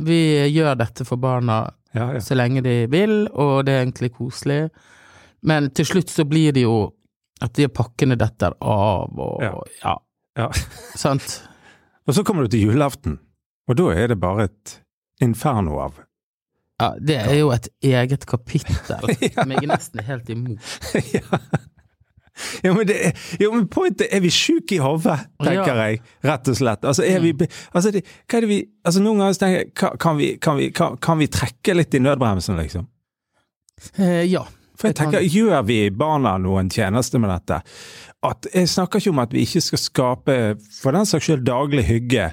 vi 0.01 0.47
gjør 0.49 0.79
dette 0.79 1.05
for 1.05 1.21
barna 1.21 1.67
så 1.93 2.37
lenge 2.37 2.63
de 2.65 2.87
vil, 2.89 3.27
og 3.33 3.65
det 3.65 3.75
er 3.75 3.83
egentlig 3.83 4.11
koselig. 4.17 4.71
Men 5.45 5.69
til 5.77 5.85
slutt 5.85 6.09
så 6.09 6.25
blir 6.25 6.53
det 6.57 6.65
jo 6.65 6.87
at 7.41 7.53
de 7.55 7.69
pakkene 7.71 8.17
detter 8.19 8.57
av, 8.61 9.13
og 9.13 9.43
Ja. 9.45 9.53
ja. 9.83 9.95
Ja. 10.37 10.49
Sant? 10.95 11.41
Og 12.07 12.15
så 12.15 12.23
kommer 12.25 12.45
du 12.45 12.53
til 12.53 12.69
julaften, 12.69 13.19
og 13.69 13.77
da 13.77 13.89
er 13.93 14.09
det 14.11 14.19
bare 14.21 14.49
et 14.49 14.77
inferno 15.23 15.77
av 15.83 15.99
Ja, 16.79 16.93
det 16.99 17.17
er 17.19 17.33
jo 17.41 17.49
et 17.53 17.67
eget 17.83 18.25
kapittel 18.29 18.75
Ja. 18.89 18.99
som 19.35 19.51
jeg 19.51 19.63
er 19.63 19.67
nesten 19.69 20.03
helt 20.07 20.29
imot. 20.31 20.77
ja. 21.15 21.41
Ja, 22.63 22.71
men, 22.71 22.85
det, 22.87 22.95
jo, 23.41 23.49
men 23.51 23.65
pointet 23.67 24.07
er 24.15 24.21
vi 24.23 24.29
sjuke 24.31 24.77
i 24.77 24.79
hodet, 24.79 25.17
tenker 25.43 25.73
Ja. 25.75 25.87
jeg. 25.89 25.99
Rett 26.23 26.47
og 26.47 26.55
slett. 26.55 26.85
Altså, 26.87 27.03
er 27.03 27.19
vi, 27.19 27.33
altså, 27.75 27.91
det, 27.91 28.05
hva 28.31 28.37
er 28.39 28.45
det 28.45 28.49
vi 28.53 28.59
altså, 28.87 29.01
Noen 29.03 29.19
ganger 29.19 29.39
tenker 29.41 29.59
jeg 29.59 29.99
kan, 29.99 30.15
vi, 30.21 30.29
kan, 30.39 30.55
vi, 30.61 30.69
kan, 30.71 30.95
kan 31.03 31.19
vi 31.19 31.27
trekke 31.27 31.75
litt 31.75 31.97
i 31.99 32.01
nødbremsen, 32.05 32.55
liksom? 32.61 32.87
Eh, 33.99 34.23
ja. 34.31 34.45
For 34.79 34.87
jeg 34.87 34.95
tenker, 35.01 35.19
Gjør 35.27 35.65
vi 35.67 35.81
barna 35.91 36.37
noen 36.39 36.71
tjeneste 36.71 37.19
med 37.19 37.33
dette? 37.33 37.59
At, 38.23 38.47
jeg 38.55 38.71
snakker 38.71 39.03
ikke 39.03 39.11
om 39.11 39.19
at 39.25 39.35
vi 39.35 39.43
ikke 39.43 39.61
skal 39.65 39.83
skape, 39.83 40.37
for 40.79 40.95
den 40.95 41.07
saks 41.11 41.27
skyld, 41.27 41.43
daglig 41.47 41.83
hygge 41.91 42.29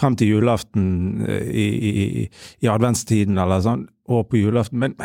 frem 0.00 0.16
til 0.18 0.32
julaften 0.34 0.86
eh, 1.28 1.46
i, 1.52 1.66
i, 1.90 2.28
i 2.64 2.70
adventstiden 2.72 3.38
eller 3.38 3.60
sånn, 3.64 3.86
og 4.10 4.26
på 4.32 4.40
julaften, 4.40 4.80
men 4.82 4.96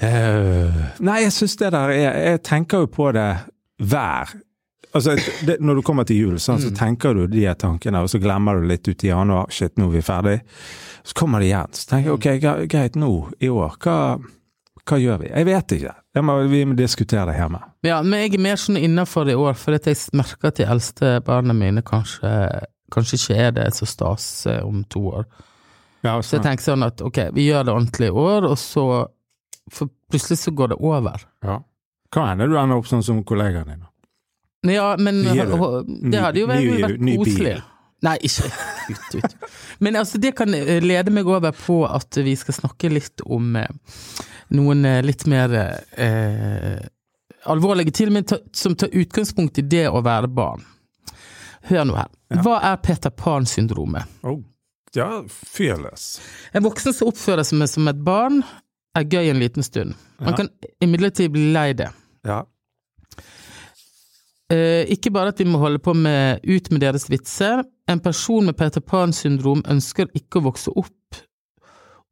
eh, 0.00 0.84
Nei, 1.04 1.18
jeg 1.26 1.32
syns 1.36 1.56
det 1.60 1.72
der 1.74 1.92
er 1.94 2.20
Jeg 2.32 2.42
tenker 2.46 2.84
jo 2.86 2.90
på 2.92 3.10
det 3.16 3.28
hver 3.90 4.32
Altså, 4.90 5.12
det, 5.46 5.60
Når 5.62 5.78
du 5.78 5.82
kommer 5.86 6.02
til 6.08 6.18
jul, 6.18 6.38
sånn, 6.42 6.58
så 6.58 6.72
tenker 6.74 7.14
du 7.14 7.28
de 7.30 7.44
tankene, 7.54 8.00
og 8.02 8.08
så 8.10 8.18
glemmer 8.18 8.58
du 8.58 8.64
litt 8.66 8.88
ut 8.90 9.04
i 9.06 9.12
januar. 9.12 9.46
Shit, 9.54 9.76
nå 9.78 9.86
er 9.86 9.92
vi 9.94 10.00
ferdig. 10.02 10.32
Så 11.06 11.14
kommer 11.14 11.38
det 11.38 11.46
igjen. 11.52 11.70
Så 11.78 11.84
tenker 11.92 12.08
jeg 12.10 12.16
ok, 12.16 12.26
gre- 12.42 12.66
greit, 12.72 12.96
nå 12.98 13.10
i 13.38 13.46
år, 13.54 13.76
hva, 13.84 13.94
hva 14.90 14.98
gjør 14.98 15.20
vi? 15.22 15.28
Jeg 15.30 15.46
vet 15.46 15.76
ikke. 15.76 15.92
Jeg 16.18 16.26
må, 16.26 16.34
vi 16.50 16.64
må 16.66 16.74
diskutere 16.74 17.28
det 17.30 17.36
hjemme. 17.38 17.60
ja, 17.86 18.00
men 18.02 18.24
jeg 18.24 18.34
er 18.34 18.42
mer 18.48 18.58
sånn 18.64 18.80
innafor 18.82 19.30
i 19.30 19.38
år, 19.38 19.54
for 19.62 19.78
at 19.78 19.86
jeg 19.86 20.02
merker 20.18 20.50
at 20.50 20.58
de 20.58 20.66
eldste 20.74 21.12
barna 21.22 21.54
mine 21.54 21.86
kanskje, 21.86 22.34
kanskje 22.92 23.18
ikke 23.20 23.38
er 23.46 23.54
det 23.56 23.68
så 23.76 23.86
stas 23.88 24.26
eh, 24.50 24.60
om 24.66 24.82
to 24.84 25.02
år. 25.20 25.24
Ja, 26.02 26.16
Så 26.24 26.38
jeg 26.38 26.46
tenker 26.46 26.64
sånn 26.64 26.84
at 26.86 27.00
ok, 27.04 27.18
vi 27.36 27.48
gjør 27.50 27.66
det 27.68 27.72
ordentlig 27.74 28.06
i 28.08 28.14
år, 28.16 28.46
og 28.48 28.56
så 28.58 28.84
For 29.70 29.90
plutselig 30.10 30.38
så 30.40 30.50
går 30.56 30.72
det 30.72 30.78
over. 30.80 31.26
ja. 31.44 31.60
Hva 32.10 32.24
hender 32.32 32.48
du 32.50 32.56
ender 32.58 32.80
opp 32.80 32.88
sånn 32.90 33.04
som 33.06 33.20
kollegaen 33.22 33.68
din. 33.70 33.84
Ja, 34.74 34.96
men 34.98 35.20
det 35.22 36.18
hadde 36.24 36.40
jo 36.40 36.48
vært, 36.50 36.96
koselig. 36.98 37.52
Nei, 38.02 38.16
ikke 38.26 38.48
ut, 38.90 39.14
ut. 39.20 39.36
Men 39.78 39.94
altså, 40.00 40.18
det 40.18 40.32
kan 40.34 40.50
eh, 40.56 40.80
lede 40.82 41.12
meg 41.14 41.28
over 41.30 41.52
på 41.54 41.84
at 41.86 42.18
vi 42.24 42.34
skal 42.40 42.56
snakke 42.56 42.90
litt 42.90 43.22
om 43.28 43.54
eh, 43.60 43.68
noen 44.56 44.82
litt 45.06 45.22
mer 45.30 45.54
eh, 45.94 46.80
alvorlige 47.46 47.94
ting, 47.94 48.10
men 48.12 48.26
ta, 48.26 48.40
som 48.52 48.74
tar 48.74 48.90
utgangspunkt 48.90 49.60
i 49.62 49.66
det 49.70 49.86
å 49.88 50.02
være 50.02 50.28
barn. 50.34 50.64
Hør 51.68 51.84
nå 51.84 51.96
her. 51.98 52.08
Ja. 52.30 52.40
Hva 52.44 52.56
er 52.72 52.76
Peter 52.82 53.10
Pan-syndromet? 53.10 54.08
Oh. 54.24 54.40
Ja, 54.96 55.22
fyrløs. 55.28 56.20
En 56.54 56.64
voksen 56.64 56.94
som 56.96 57.08
oppfører 57.12 57.44
seg 57.46 57.60
som 57.70 57.88
et 57.88 58.00
barn, 58.04 58.40
er 58.98 59.04
gøy 59.06 59.28
en 59.30 59.38
liten 59.38 59.62
stund. 59.62 59.94
Man 60.18 60.32
Ja. 60.32 60.36
kan 60.36 60.48
imidlertid 60.82 61.30
bli 61.30 61.52
lei 61.52 61.72
det. 61.74 61.90
Ja. 62.26 62.42
Eh, 64.50 64.84
ikke 64.90 65.12
bare 65.14 65.28
at 65.28 65.38
vi 65.38 65.44
må 65.46 65.58
holde 65.62 65.78
på 65.78 65.94
med 65.94 66.40
ut 66.42 66.70
med 66.72 66.80
deres 66.82 67.06
vitser. 67.10 67.62
En 67.88 68.00
person 68.00 68.46
med 68.46 68.56
Peter 68.58 68.80
Pan-syndrom 68.80 69.62
ønsker 69.70 70.08
ikke 70.16 70.40
å 70.40 70.48
vokse 70.48 70.72
opp 70.74 71.20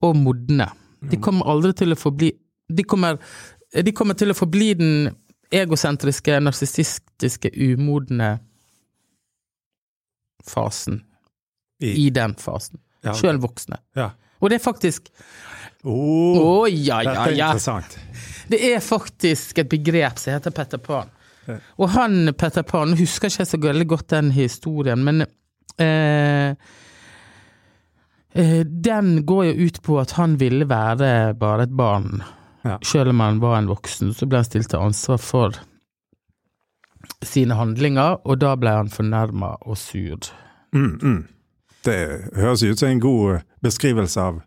og 0.03 0.15
modne. 0.17 0.69
De 1.11 1.17
kommer 1.17 1.47
aldri 1.51 1.73
til 1.75 1.95
å 1.95 1.99
forbli 1.99 2.33
De 2.71 2.83
kommer, 2.85 3.19
de 3.73 3.93
kommer 3.93 4.15
til 4.15 4.29
å 4.29 4.35
forbli 4.37 4.75
den 4.77 5.09
egosentriske, 5.51 6.35
narsissistiske, 6.45 7.49
umodne 7.57 8.35
fasen. 10.47 11.03
I, 11.81 11.93
I 12.07 12.11
den 12.11 12.35
fasen. 12.39 12.81
ja, 13.07 13.15
Sjøl 13.15 13.39
voksne. 13.43 13.79
ja. 13.97 14.11
Og 14.39 14.51
det 14.53 14.61
er 14.61 14.63
faktisk 14.63 15.09
Å 15.83 15.91
Oh, 15.91 16.67
ja, 16.71 17.01
ja, 17.03 17.11
dette 17.11 17.23
er 17.27 17.37
interessant. 17.39 17.97
Det 18.51 18.59
er 18.71 18.81
faktisk 18.83 19.59
et 19.63 19.69
begrep 19.71 20.19
som 20.19 20.33
heter 20.37 20.55
Petter 20.55 20.79
Pan. 20.83 21.11
Ja. 21.47 21.57
Og 21.79 21.91
han 21.95 22.33
Petter 22.39 22.63
Pan, 22.67 22.95
husker 22.99 23.31
ikke 23.31 23.47
så 23.47 23.59
veldig 23.63 23.87
godt 23.91 24.09
den 24.15 24.31
historien, 24.35 25.03
men 25.07 25.23
eh, 25.79 26.55
eh, 28.35 28.61
Den 28.67 29.25
går 29.27 29.45
jo 29.51 29.69
ut 29.69 29.81
på 29.83 29.99
at 30.03 30.17
han 30.19 30.37
ville 30.41 30.67
være 30.69 31.35
bare 31.39 31.67
et 31.69 31.75
barn. 31.79 32.23
Ja. 32.67 32.79
Selv 32.85 33.11
om 33.15 33.21
han 33.23 33.39
var 33.41 33.59
en 33.59 33.71
voksen, 33.71 34.13
så 34.15 34.27
ble 34.27 34.43
han 34.43 34.49
stilt 34.49 34.71
til 34.75 34.83
ansvar 34.83 35.19
for 35.23 35.59
sine 37.27 37.57
handlinger, 37.59 38.21
og 38.25 38.39
da 38.43 38.53
ble 38.57 38.71
han 38.77 38.91
fornærma 38.93 39.57
og 39.67 39.79
sur. 39.81 40.29
Mm, 40.75 40.99
mm. 41.03 41.23
Det 41.87 41.99
høres 42.37 42.63
ut 42.63 42.79
som 42.79 42.91
en 42.93 43.01
god 43.01 43.41
beskrivelse 43.65 44.21
av 44.21 44.43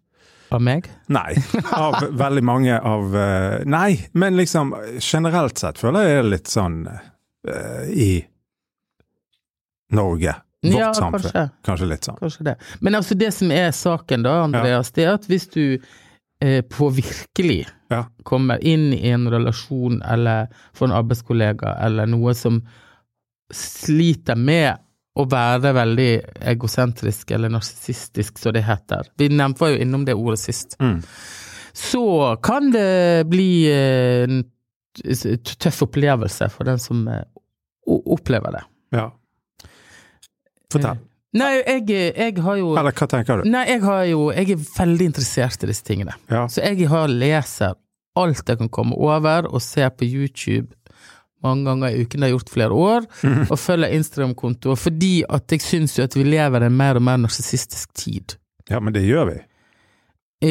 Av 0.52 0.60
meg? 0.62 0.90
Nei, 1.08 1.32
av 1.72 1.96
veldig 2.20 2.44
mange 2.44 2.76
av 2.76 3.16
eh, 3.16 3.62
Nei, 3.66 3.96
men 4.14 4.36
liksom 4.38 4.74
generelt 5.00 5.58
sett 5.58 5.80
føler 5.80 6.04
jeg 6.04 6.12
det 6.12 6.20
er 6.20 6.28
litt 6.34 6.52
sånn 6.52 6.78
uh, 6.92 7.86
i 7.88 8.10
Norge. 9.96 10.36
Vårt 10.62 10.76
Ja, 10.78 10.94
samfunn. 10.94 11.22
kanskje. 11.24 11.46
Kanskje 11.66 11.88
litt 11.90 12.06
sånn. 12.08 12.20
Kanskje 12.20 12.44
det. 12.52 12.56
Men 12.80 12.96
altså 13.00 13.16
det 13.18 13.32
som 13.34 13.52
er 13.56 13.72
saken 13.76 14.24
da, 14.28 14.36
Andreas, 14.44 14.92
det 14.96 15.08
er 15.08 15.16
at 15.18 15.26
hvis 15.32 15.48
du 15.56 15.64
eh, 16.42 16.62
på 16.62 16.90
virkelig 16.90 17.68
Ja. 17.92 18.06
kommer 18.24 18.64
inn 18.64 18.94
i 18.94 19.10
en 19.10 19.28
relasjon 19.32 20.02
eller 20.02 20.48
får 20.74 20.86
en 20.88 20.96
arbeidskollega 21.02 21.76
eller 21.86 22.06
noe 22.08 22.34
som 22.34 22.62
sliter 23.52 24.36
med 24.40 24.80
å 25.20 25.26
være 25.28 25.74
veldig 25.76 26.12
egosentrisk 26.54 27.32
eller 27.36 27.52
narsissistisk, 27.52 28.38
som 28.40 28.54
det 28.56 28.64
heter. 28.64 29.10
Vi 29.20 29.28
nevnte 29.30 29.60
var 29.60 29.74
jo 29.74 29.82
innom 29.84 30.06
det 30.08 30.16
ordet 30.16 30.40
sist. 30.40 30.78
Mm. 30.80 31.02
Så 31.74 32.06
kan 32.44 32.72
det 32.72 33.28
bli 33.28 33.68
eh, 33.72 34.24
en 34.24 34.44
tøff 35.44 35.84
opplevelse 35.88 36.48
for 36.52 36.68
den 36.68 36.80
som 36.80 37.04
eh, 37.12 37.24
opplever 37.88 38.56
det. 38.56 38.64
Ja. 38.96 39.10
Fortell. 40.72 41.00
Nei, 41.34 41.62
jeg, 41.64 41.86
jeg 42.18 42.42
har 42.44 42.58
jo 42.60 42.74
Eller 42.76 42.92
hva 42.92 43.08
tenker 43.08 43.40
du? 43.40 43.50
Nei, 43.50 43.62
jeg 43.70 43.82
har 43.86 44.02
jo 44.10 44.26
Jeg 44.36 44.50
er 44.52 44.64
veldig 44.78 45.06
interessert 45.14 45.64
i 45.64 45.70
disse 45.70 45.86
tingene. 45.88 46.12
Ja. 46.30 46.42
Så 46.52 46.60
jeg 46.66 46.90
har 46.92 47.08
leser 47.08 47.78
alt 48.20 48.42
jeg 48.52 48.58
kan 48.60 48.68
komme 48.70 48.98
over, 49.00 49.48
og 49.48 49.62
ser 49.64 49.90
på 49.96 50.04
YouTube 50.04 50.74
mange 51.42 51.64
ganger 51.66 51.96
i 51.96 52.02
uken, 52.04 52.20
det 52.20 52.28
har 52.28 52.30
jeg 52.30 52.36
gjort 52.36 52.50
flere 52.54 52.76
år, 52.78 53.06
Mhm. 53.24 53.46
og 53.50 53.58
følger 53.58 53.94
Instagram-kontoer, 53.98 54.76
fordi 54.78 55.24
at 55.30 55.48
jeg 55.56 55.62
syns 55.64 55.96
jo 55.98 56.04
at 56.04 56.14
vi 56.14 56.24
lever 56.28 56.62
i 56.62 56.68
en 56.68 56.76
mer 56.78 57.00
og 57.00 57.02
mer 57.08 57.18
narsissistisk 57.18 57.94
tid. 57.98 58.36
ja, 58.70 58.80
men 58.80 58.94
det 58.94 59.02
gjør 59.08 59.26
vi. 59.32 59.40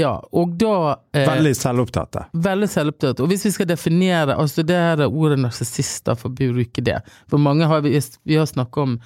Ja, 0.01 0.17
og 0.33 0.57
da 0.59 0.97
eh, 1.15 1.27
Veldig 1.29 1.53
selvopptatte. 1.55 2.25
Veldig 2.35 2.69
selvopptatte. 2.71 3.21
Og 3.23 3.29
hvis 3.29 3.45
vi 3.45 3.51
skal 3.51 3.67
definere 3.67 4.37
altså 4.39 4.63
det 4.67 4.77
her 4.79 5.05
ordet 5.07 5.39
narsissister, 5.43 6.15
for 6.19 6.31
å 6.31 6.35
bruke 6.35 6.83
det 6.83 7.01
For 7.29 7.39
mange 7.39 7.67
har 7.67 7.81
vi, 7.83 7.99
vi 8.25 8.35
har 8.39 8.47
snakket 8.47 8.83
om 8.83 8.97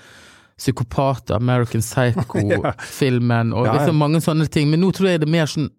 psykopater, 0.58 1.34
American 1.36 1.82
Psycho-filmen, 1.82 3.52
og 3.56 3.66
Ja, 3.66 3.72
ja. 3.72 3.78
liksom 3.80 3.96
mange 4.00 4.20
sånne 4.24 4.46
ting, 4.52 4.70
men 4.70 4.80
nå 4.84 4.92
tror 4.94 5.08
jeg 5.10 5.22
det 5.24 5.28
er 5.28 5.34
mer 5.38 5.50
sånn 5.50 5.70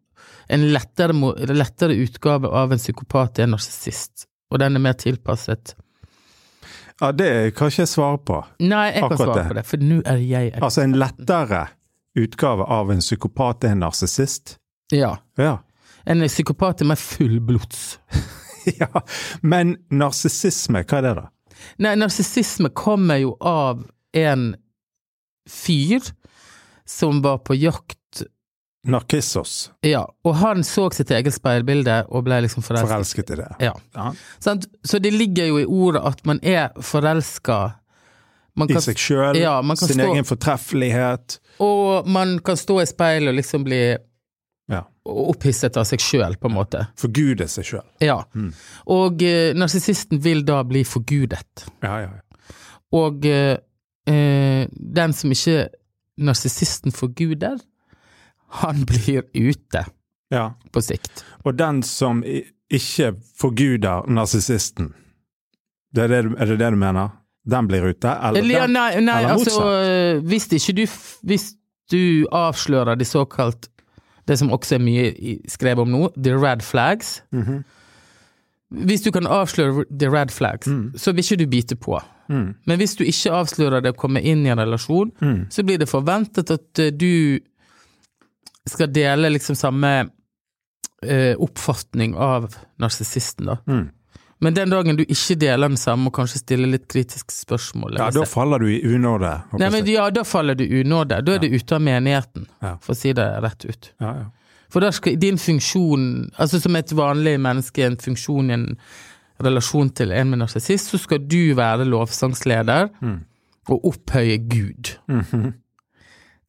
en 0.54 0.62
lettere, 0.70 1.14
lettere 1.58 1.96
utgave 2.04 2.50
av 2.54 2.72
en 2.76 2.78
psykopat 2.82 3.40
er 3.40 3.48
en 3.48 3.56
narsissist, 3.56 4.28
og 4.54 4.60
den 4.62 4.78
er 4.78 4.84
mer 4.84 4.94
tilpasset 5.00 5.74
Ja, 7.02 7.10
det 7.12 7.56
kan 7.58 7.68
ikke 7.72 7.82
jeg 7.82 7.90
svare 7.92 8.20
på. 8.24 8.38
Nei, 8.64 8.86
jeg 8.96 9.02
kan 9.10 9.18
svare 9.20 9.40
det. 9.42 9.48
på 9.50 9.56
det, 9.58 9.64
for 9.68 9.78
nå 9.84 9.98
er 10.08 10.22
jeg 10.22 10.54
Altså 10.64 10.84
en 10.86 10.94
lettere 11.02 11.64
utgave 12.16 12.64
av 12.72 12.92
en 12.94 13.02
psykopat 13.04 13.66
er 13.68 13.74
en 13.76 13.82
narsissist. 13.84 14.54
Ja. 14.94 15.18
Ja. 15.36 15.58
En 16.08 16.22
psykopat 16.24 16.82
er 16.86 16.88
mer 16.88 16.96
fullblods. 17.02 17.82
ja. 18.80 18.88
Men 19.42 19.76
narsissisme, 19.92 20.86
hva 20.88 21.02
er 21.02 21.08
det 21.10 21.16
da? 21.18 21.26
Nei, 21.84 21.96
narsissisme 22.00 22.70
kommer 22.72 23.20
jo 23.20 23.34
av 23.44 23.84
en 24.16 24.54
fyr 25.50 26.02
som 26.86 27.22
var 27.26 27.38
på 27.46 27.56
jakt 27.58 27.98
Narkissos. 28.86 29.72
Ja, 29.82 30.04
og 30.24 30.36
han 30.38 30.62
så 30.64 30.84
sitt 30.94 31.10
eget 31.10 31.34
speilbilde 31.34 32.04
og 32.14 32.28
ble 32.28 32.38
liksom 32.46 32.62
forelsket. 32.62 32.92
Forelsket 32.92 33.32
i 33.34 33.38
det. 33.40 33.48
Ja. 33.66 33.72
Ja. 33.98 34.12
Så 34.86 35.00
det 35.02 35.10
ligger 35.16 35.48
jo 35.50 35.58
i 35.58 35.66
ordet 35.66 36.04
at 36.06 36.22
man 36.30 36.38
er 36.46 36.70
forelska. 36.86 37.58
Man 38.56 38.70
I 38.70 38.78
seg 38.80 38.96
sjøl, 39.02 39.40
Ja, 39.42 39.56
sin 39.76 39.98
stå- 39.98 40.12
egen 40.14 40.24
fortreffelighet. 40.24 41.40
og 41.60 42.08
man 42.08 42.38
kan 42.40 42.56
stå 42.56 42.78
i 42.84 42.86
speilet 42.86 43.30
og 43.34 43.36
liksom 43.42 43.64
bli 43.66 43.98
Ja. 44.70 44.84
opphisset 45.06 45.76
av 45.78 45.86
seg 45.86 46.00
sjøl, 46.00 46.38
på 46.38 46.46
en 46.48 46.54
måte. 46.56 46.88
Forgude 46.96 47.48
seg 47.50 47.66
sjøl. 47.66 47.84
Ja. 48.02 48.24
Mm. 48.36 48.54
Og 48.88 49.14
uh, 49.22 49.54
narsissisten 49.58 50.22
vil 50.22 50.44
da 50.46 50.62
bli 50.64 50.84
forgudet. 50.84 51.66
Ja, 51.82 52.00
ja, 52.06 52.10
ja. 52.14 52.22
Og 52.94 53.26
eh, 53.26 53.58
eh, 54.08 54.68
den 54.72 55.14
som 55.14 55.32
ikke 55.32 55.68
narsissisten 56.18 56.92
forguder, 56.96 57.58
han 58.62 58.86
blir 58.88 59.26
ute 59.36 59.86
ja. 60.32 60.46
på 60.72 60.82
sikt. 60.82 61.24
Og 61.44 61.58
den 61.60 61.82
som 61.84 62.24
ikke 62.26 63.14
forguder 63.40 64.08
narsissisten, 64.08 64.94
er, 65.96 66.12
er 66.12 66.46
det 66.46 66.60
det 66.60 66.72
du 66.72 66.80
mener? 66.80 67.10
Den 67.46 67.68
blir 67.70 67.86
ute? 67.92 68.10
Eller, 68.10 68.42
Eller, 68.42 68.56
ja, 68.56 68.66
nei, 68.68 68.88
nei 69.06 69.20
eller 69.22 69.36
altså 69.36 69.52
motsatt. 69.52 69.68
Altså, 69.70 70.22
hvis 70.26 70.48
ikke 70.58 70.74
du 70.74 70.86
Hvis 71.30 71.44
du 71.92 72.28
avslører 72.34 72.98
de 72.98 73.06
såkalt 73.06 73.68
Det 74.28 74.40
som 74.40 74.50
også 74.52 74.76
er 74.76 74.82
mye 74.82 75.36
skrevet 75.48 75.84
om 75.86 75.92
nå, 75.94 76.08
the 76.18 76.34
red 76.34 76.64
flags. 76.66 77.22
Mhm. 77.32 77.64
Hvis 78.90 79.04
du 79.06 79.12
kan 79.14 79.28
avsløre 79.30 79.86
the 80.00 80.10
red 80.10 80.32
flags, 80.34 80.68
Mm. 80.68 80.98
så 80.98 81.12
vil 81.14 81.22
ikke 81.24 81.38
du 81.38 81.46
bite 81.50 81.76
på. 81.76 82.00
Mm. 82.30 82.54
Men 82.66 82.78
hvis 82.82 82.96
du 82.98 83.04
ikke 83.06 83.32
avslører 83.38 83.82
det 83.86 83.92
og 83.94 83.98
kommer 84.02 84.22
inn 84.26 84.46
i 84.46 84.50
en 84.50 84.60
relasjon, 84.60 85.12
Mm. 85.22 85.46
så 85.50 85.64
blir 85.64 85.78
det 85.78 85.90
forventet 85.90 86.52
at 86.52 86.80
øh, 86.80 86.92
du 86.92 87.40
skal 88.68 88.88
dele 88.94 89.30
liksom 89.30 89.56
samme 89.56 89.92
eh, 91.06 91.36
oppfatning 91.38 92.16
av 92.18 92.56
narsissisten, 92.82 93.46
da. 93.46 93.58
Mm. 93.68 93.90
Men 94.44 94.54
den 94.54 94.70
dagen 94.70 94.98
du 95.00 95.04
ikke 95.06 95.38
deler 95.40 95.70
den 95.72 95.78
samme, 95.80 96.10
og 96.10 96.14
kanskje 96.18 96.42
stiller 96.42 96.68
litt 96.68 96.88
kritiske 96.92 97.32
spørsmål 97.34 97.96
Ja, 97.98 98.10
da 98.12 98.26
faller 98.28 98.60
du 98.60 98.68
i 98.68 98.82
unåde. 98.84 99.30
Nei, 99.58 99.70
men 99.72 99.86
ja, 99.88 100.10
da 100.12 100.26
faller 100.28 100.58
du 100.60 100.66
i 100.66 100.82
unåde. 100.84 101.22
Da 101.24 101.38
er 101.38 101.40
du 101.40 101.48
ute 101.56 101.76
av 101.78 101.82
menigheten, 101.82 102.48
Ja. 102.62 102.74
for 102.82 102.94
å 102.94 102.98
si 103.00 103.14
det 103.14 103.28
rett 103.42 103.66
ut. 103.66 103.92
ja, 104.02 104.16
ja. 104.18 104.26
For 104.70 104.82
da 104.82 104.90
skal 104.92 105.16
din 105.16 105.38
funksjon, 105.38 106.32
altså 106.38 106.60
som 106.60 106.76
et 106.76 106.90
vanlig 106.92 107.38
menneske, 107.40 107.86
en 107.86 107.96
funksjon 108.02 108.50
i 108.50 108.54
en 108.54 108.78
relasjon 109.44 109.90
til 109.94 110.12
en 110.12 110.30
med 110.30 110.40
narsissist, 110.40 110.90
så 110.92 110.98
skal 111.02 111.20
du 111.28 111.54
være 111.56 111.86
lovsangsleder 111.86 112.90
Mm. 113.02 113.20
og 113.70 113.86
opphøye 113.86 114.38
Gud. 114.50 114.98
Mhm. 115.10 115.54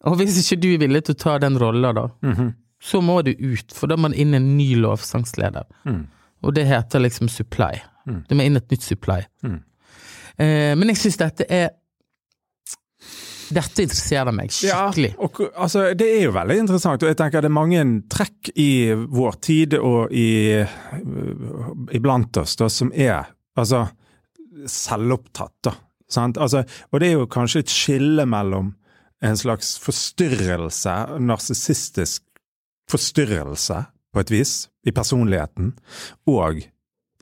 Og 0.06 0.16
hvis 0.16 0.36
ikke 0.52 0.60
du 0.62 0.68
er 0.74 0.78
villig 0.78 1.04
til 1.04 1.14
å 1.14 1.18
ta 1.18 1.38
den 1.38 1.58
rolla, 1.58 1.92
da, 1.92 2.06
Mhm. 2.22 2.52
så 2.80 3.00
må 3.02 3.22
du 3.24 3.30
ut, 3.32 3.72
for 3.74 3.86
da 3.88 3.96
må 3.96 4.08
det 4.10 4.18
inn 4.18 4.34
en 4.34 4.56
ny 4.56 4.74
lovsangsleder. 4.76 5.64
Mm. 5.86 6.06
Og 6.42 6.54
det 6.54 6.66
heter 6.66 7.00
liksom 7.00 7.28
supply. 7.28 7.80
Mm. 8.06 8.24
Det 8.28 8.36
må 8.36 8.42
inn 8.44 8.56
et 8.56 8.68
nytt 8.70 8.82
supply. 8.82 9.22
Mm. 9.42 9.62
Eh, 10.38 10.74
men 10.76 10.88
jeg 10.88 10.96
syns 10.96 11.16
dette 11.16 11.44
er 11.50 11.70
Dette 13.54 13.84
interesserer 13.84 14.34
meg 14.34 14.52
skikkelig. 14.54 15.12
Ja, 15.14 15.22
og, 15.26 15.40
altså, 15.54 15.84
det 15.98 16.08
er 16.16 16.24
jo 16.26 16.34
veldig 16.34 16.58
interessant, 16.64 17.04
og 17.04 17.12
jeg 17.12 17.18
tenker 17.20 17.44
det 17.44 17.50
er 17.50 17.56
mange 17.56 17.84
trekk 18.12 18.50
i 18.58 18.70
vår 18.94 19.38
tid 19.44 19.76
og 19.78 20.14
i, 20.14 20.28
øh, 20.64 21.70
iblant 21.96 22.40
oss 22.42 22.56
da, 22.58 22.70
som 22.72 22.90
er 22.92 23.28
altså, 23.58 23.84
selvopptatt. 24.70 25.56
Da, 25.68 25.74
sant? 26.10 26.40
Altså, 26.42 26.64
og 26.90 27.02
det 27.02 27.10
er 27.10 27.20
jo 27.20 27.30
kanskje 27.30 27.64
et 27.64 27.74
skille 27.74 28.26
mellom 28.28 28.74
en 29.24 29.38
slags 29.38 29.76
forstyrrelse, 29.80 30.94
narsissistisk 31.24 32.24
forstyrrelse 32.90 33.82
på 34.14 34.22
et 34.22 34.32
vis, 34.32 34.56
i 34.86 34.92
personligheten, 34.94 35.72
og 36.30 36.60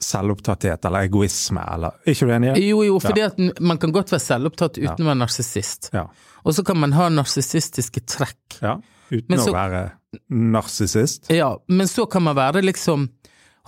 selvopptatthet 0.04 0.84
eller 0.88 1.06
egoisme, 1.08 1.62
eller 1.74 1.96
Er 2.06 2.12
ikke 2.14 2.26
du 2.28 2.32
enig? 2.36 2.52
Jo, 2.68 2.82
jo, 2.86 2.98
fordi 3.02 3.24
at 3.26 3.38
man 3.60 3.78
kan 3.82 3.92
godt 3.92 4.12
være 4.12 4.20
selvopptatt 4.24 4.78
uten 4.78 4.84
Ja. 4.84 4.94
å 5.04 5.08
være 5.10 5.18
narsissist. 5.24 5.90
Ja. 5.92 6.06
Og 6.44 6.52
så 6.54 6.64
kan 6.64 6.76
man 6.78 6.92
ha 6.92 7.08
narsissistiske 7.08 8.04
trekk. 8.06 8.60
ja. 8.62 8.76
Uten 9.10 9.26
Men 9.28 9.38
å 9.38 9.44
så- 9.44 9.52
være 9.52 9.92
narsissist. 10.30 11.28
Ja, 11.30 11.56
men 11.68 11.86
så 11.86 12.06
kan 12.10 12.22
man 12.22 12.34
være 12.36 12.62
liksom 12.64 13.08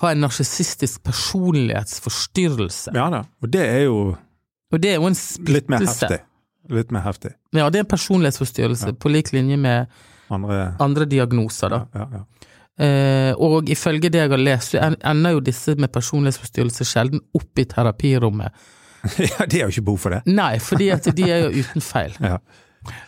ha 0.00 0.10
en 0.10 0.20
narsissistisk 0.20 1.02
personlighetsforstyrrelse. 1.04 2.94
Ja 2.94 3.08
da, 3.10 3.22
og 3.42 3.50
det 3.52 3.60
er 3.66 3.84
jo 3.86 4.16
Og 4.72 4.80
det 4.82 4.90
er 4.90 4.96
jo 5.00 5.06
en 5.06 5.14
litt 5.46 5.68
mer 5.70 5.78
heftig. 5.78 6.18
Litt 6.68 6.90
mer 6.90 7.02
heftig. 7.04 7.34
Ja, 7.54 7.68
det 7.70 7.78
er 7.78 7.84
en 7.84 7.90
personlighetsforstyrrelse 7.92 8.96
på 8.98 9.12
lik 9.12 9.30
linje 9.32 9.56
med 9.58 9.86
Andre 10.30 10.74
andre 10.80 11.06
diagnoser, 11.06 11.68
da. 11.70 11.84
ja, 11.94 12.00
ja, 12.00 12.06
ja. 12.18 12.24
Eh, 12.76 13.32
og 13.40 13.70
ifølge 13.72 14.10
det 14.12 14.20
jeg 14.20 14.32
har 14.32 14.42
lest, 14.42 14.74
så 14.74 14.90
ender 14.92 15.36
jo 15.36 15.44
disse 15.44 15.74
med 15.80 15.92
personlighetsforstyrrelse 15.94 16.84
sjelden 16.84 17.22
opp 17.36 17.62
i 17.62 17.64
terapirommet. 17.70 18.66
ja, 19.30 19.46
de 19.46 19.60
har 19.60 19.68
jo 19.68 19.74
ikke 19.74 19.86
behov 19.88 20.02
for 20.04 20.16
det. 20.16 20.22
Nei, 20.28 20.56
fordi 20.60 20.90
at 20.92 21.08
de 21.16 21.28
er 21.30 21.46
jo 21.46 21.52
uten 21.62 21.84
feil. 21.84 22.16
Ja. 22.20 22.40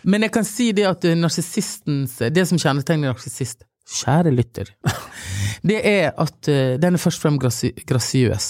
Men 0.09 0.25
jeg 0.27 0.35
kan 0.35 0.47
si 0.47 0.73
det 0.75 0.89
at 0.89 1.05
narsissistens 1.15 2.17
Det 2.35 2.43
som 2.51 2.59
kjennetegner 2.59 3.13
narsissist, 3.13 3.63
kjære 4.01 4.33
lytter, 4.35 4.73
det 5.69 5.79
er 5.87 6.11
at 6.19 6.51
eh, 6.51 6.75
den 6.81 6.99
er 6.99 7.03
først 7.05 7.21
og 7.21 7.29
fremst 7.29 7.45
grasi 7.45 7.73
grasiøs. 7.87 8.49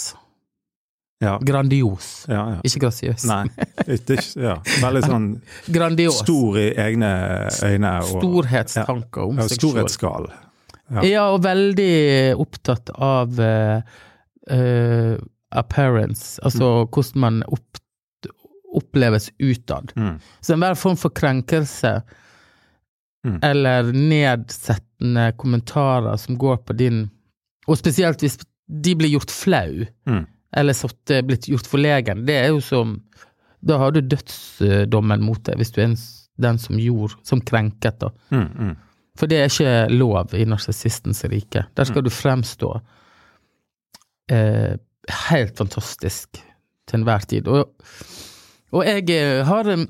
Ja. 1.19 1.35
Grandios. 1.43 2.25
Ja, 2.31 2.45
ja. 2.53 2.59
Ikke 2.63 2.85
grasiøs. 2.85 3.25
Nei. 3.27 3.41
Ikke, 3.91 4.15
ja. 4.39 4.53
Veldig 4.79 5.01
sånn 5.03 5.25
Grandios. 5.67 6.21
stor 6.23 6.59
i 6.61 6.69
egne 6.79 7.09
øyne. 7.59 7.97
Og, 8.05 8.21
Storhetstanker 8.21 9.25
om 9.25 9.41
seg 9.41 9.49
sjøl. 9.51 9.59
storhetsgal. 9.59 10.29
Ja. 10.89 11.03
Ja, 11.05 11.23
og 11.33 11.43
veldig 11.43 12.35
opptatt 12.41 12.89
av 12.95 13.37
uh, 13.39 15.17
appearance, 15.51 16.39
altså 16.45 16.85
hvordan 16.89 17.21
man 17.21 17.43
opp, 17.47 17.77
oppleves 18.75 19.29
utad. 19.41 19.91
Mm. 19.97 20.15
Så 20.41 20.53
enhver 20.55 20.75
form 20.77 20.97
for 20.97 21.09
krenkelse 21.15 22.01
Mm. 23.25 23.39
eller 23.43 23.89
nedsettende 23.91 25.33
kommentarer 25.37 26.15
som 26.17 26.37
går 26.39 26.57
på 26.63 26.73
din 26.79 27.09
Og 27.67 27.75
spesielt 27.77 28.21
hvis 28.23 28.37
de 28.71 28.93
blir 28.95 29.09
gjort 29.11 29.29
flau, 29.31 29.85
Mm. 30.07 30.21
eller 30.55 30.73
satt, 30.73 31.11
blitt 31.27 31.49
gjort 31.51 31.67
forlegen, 31.67 32.23
det 32.25 32.35
er 32.45 32.47
jo 32.47 32.61
som 32.61 33.01
Da 33.61 33.77
har 33.77 33.91
du 33.91 33.99
dødsdommen 34.01 35.19
mot 35.21 35.43
deg, 35.43 35.57
hvis 35.57 35.71
du 35.75 35.81
er 35.81 35.95
den 36.39 36.57
som 36.57 36.77
gjorde 36.79 37.17
Som 37.23 37.41
krenket, 37.41 37.99
da. 37.99 38.09
Mm, 39.19 39.19
mm. 39.19 39.19
For 39.19 39.27
det 39.27 39.39
er 39.39 39.49
ikke 39.51 39.97
lov 39.99 40.33
i 40.33 40.45
narsissistens 40.47 41.23
rike. 41.27 41.65
Der 41.75 41.87
skal 41.87 42.03
du 42.05 42.09
fremstå 42.09 42.71
eh, 44.31 44.77
helt 45.29 45.57
fantastisk 45.57 46.39
til 46.87 46.99
enhver 46.99 47.25
tid. 47.27 47.47
Og, 47.47 47.73
og 48.71 48.85
jeg 48.85 49.09
eh, 49.09 49.45
har 49.45 49.67
eh, 49.67 49.87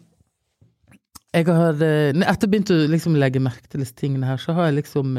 Jeg 1.34 1.46
har 1.46 1.78
eh, 1.78 2.10
Etter 2.10 2.48
jeg 2.48 2.50
begynte 2.50 2.74
å 2.74 2.90
liksom 2.90 3.16
legge 3.16 3.40
merke 3.40 3.68
til 3.70 3.84
disse 3.84 3.94
tingene 3.96 4.26
her, 4.26 4.38
så 4.38 4.54
har 4.54 4.70
jeg 4.70 4.80
liksom 4.82 5.18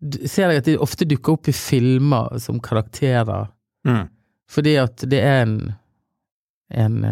Ser 0.00 0.48
jeg 0.48 0.62
at 0.62 0.68
de 0.68 0.78
ofte 0.80 1.04
dukker 1.04 1.34
opp 1.34 1.48
i 1.50 1.52
filmer 1.52 2.38
som 2.40 2.60
karakterer. 2.60 3.50
Mm. 3.84 4.06
Fordi 4.48 4.76
at 4.80 5.02
det 5.10 5.20
er 5.20 5.42
en 5.44 5.58
en 6.70 7.02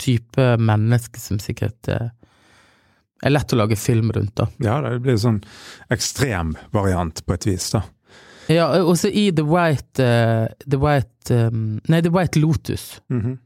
type 0.00 0.56
menneske 0.56 1.20
som 1.20 1.36
sikkert 1.38 1.90
er 3.22 3.32
lett 3.34 3.52
å 3.52 3.58
lage 3.58 3.76
film 3.76 4.12
rundt, 4.14 4.34
da. 4.38 4.46
Ja, 4.62 4.80
det 4.84 5.00
blir 5.04 5.16
en 5.16 5.22
sånn 5.24 5.40
ekstrem 5.94 6.54
variant 6.74 7.24
på 7.26 7.34
et 7.34 7.46
vis, 7.48 7.70
da. 7.74 7.82
Ja, 8.48 8.68
også 8.80 9.10
i 9.12 9.26
The 9.36 9.44
White 9.44 10.00
uh, 10.00 10.46
The 10.64 10.78
White 10.80 11.34
um, 11.50 11.80
Nei, 11.92 12.00
The 12.04 12.12
White 12.14 12.40
Lotus. 12.40 13.00
Mhm. 13.12 13.38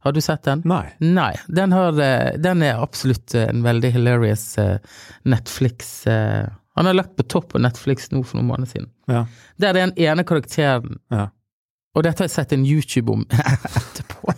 Har 0.00 0.14
du 0.16 0.20
sett 0.24 0.46
den? 0.48 0.62
Nei. 0.64 0.86
Nei. 1.04 1.34
Den, 1.52 1.74
har, 1.76 1.92
eh, 2.00 2.30
den 2.40 2.62
er 2.64 2.78
absolutt 2.80 3.34
en 3.36 3.60
veldig 3.60 3.90
hilarious 3.92 4.54
Netflix 5.28 6.06
Han 6.08 6.86
har 6.88 6.96
lagt 6.96 7.18
på 7.18 7.26
topp 7.28 7.50
på 7.52 7.60
Netflix 7.60 8.08
nå 8.08 8.22
for 8.24 8.38
noen 8.40 8.48
måneder 8.48 8.70
siden. 8.70 8.88
Ja. 9.12 9.26
Der 9.60 9.74
er 9.74 9.82
den 9.82 9.92
ene 10.00 10.24
karakteren 10.24 10.96
Ja. 11.12 11.26
Og 11.92 12.06
dette 12.06 12.22
har 12.22 12.30
jeg 12.30 12.36
sett 12.38 12.52
en 12.56 12.64
YouTube 12.64 13.12
om 13.12 13.26
etterpå. 13.28 14.32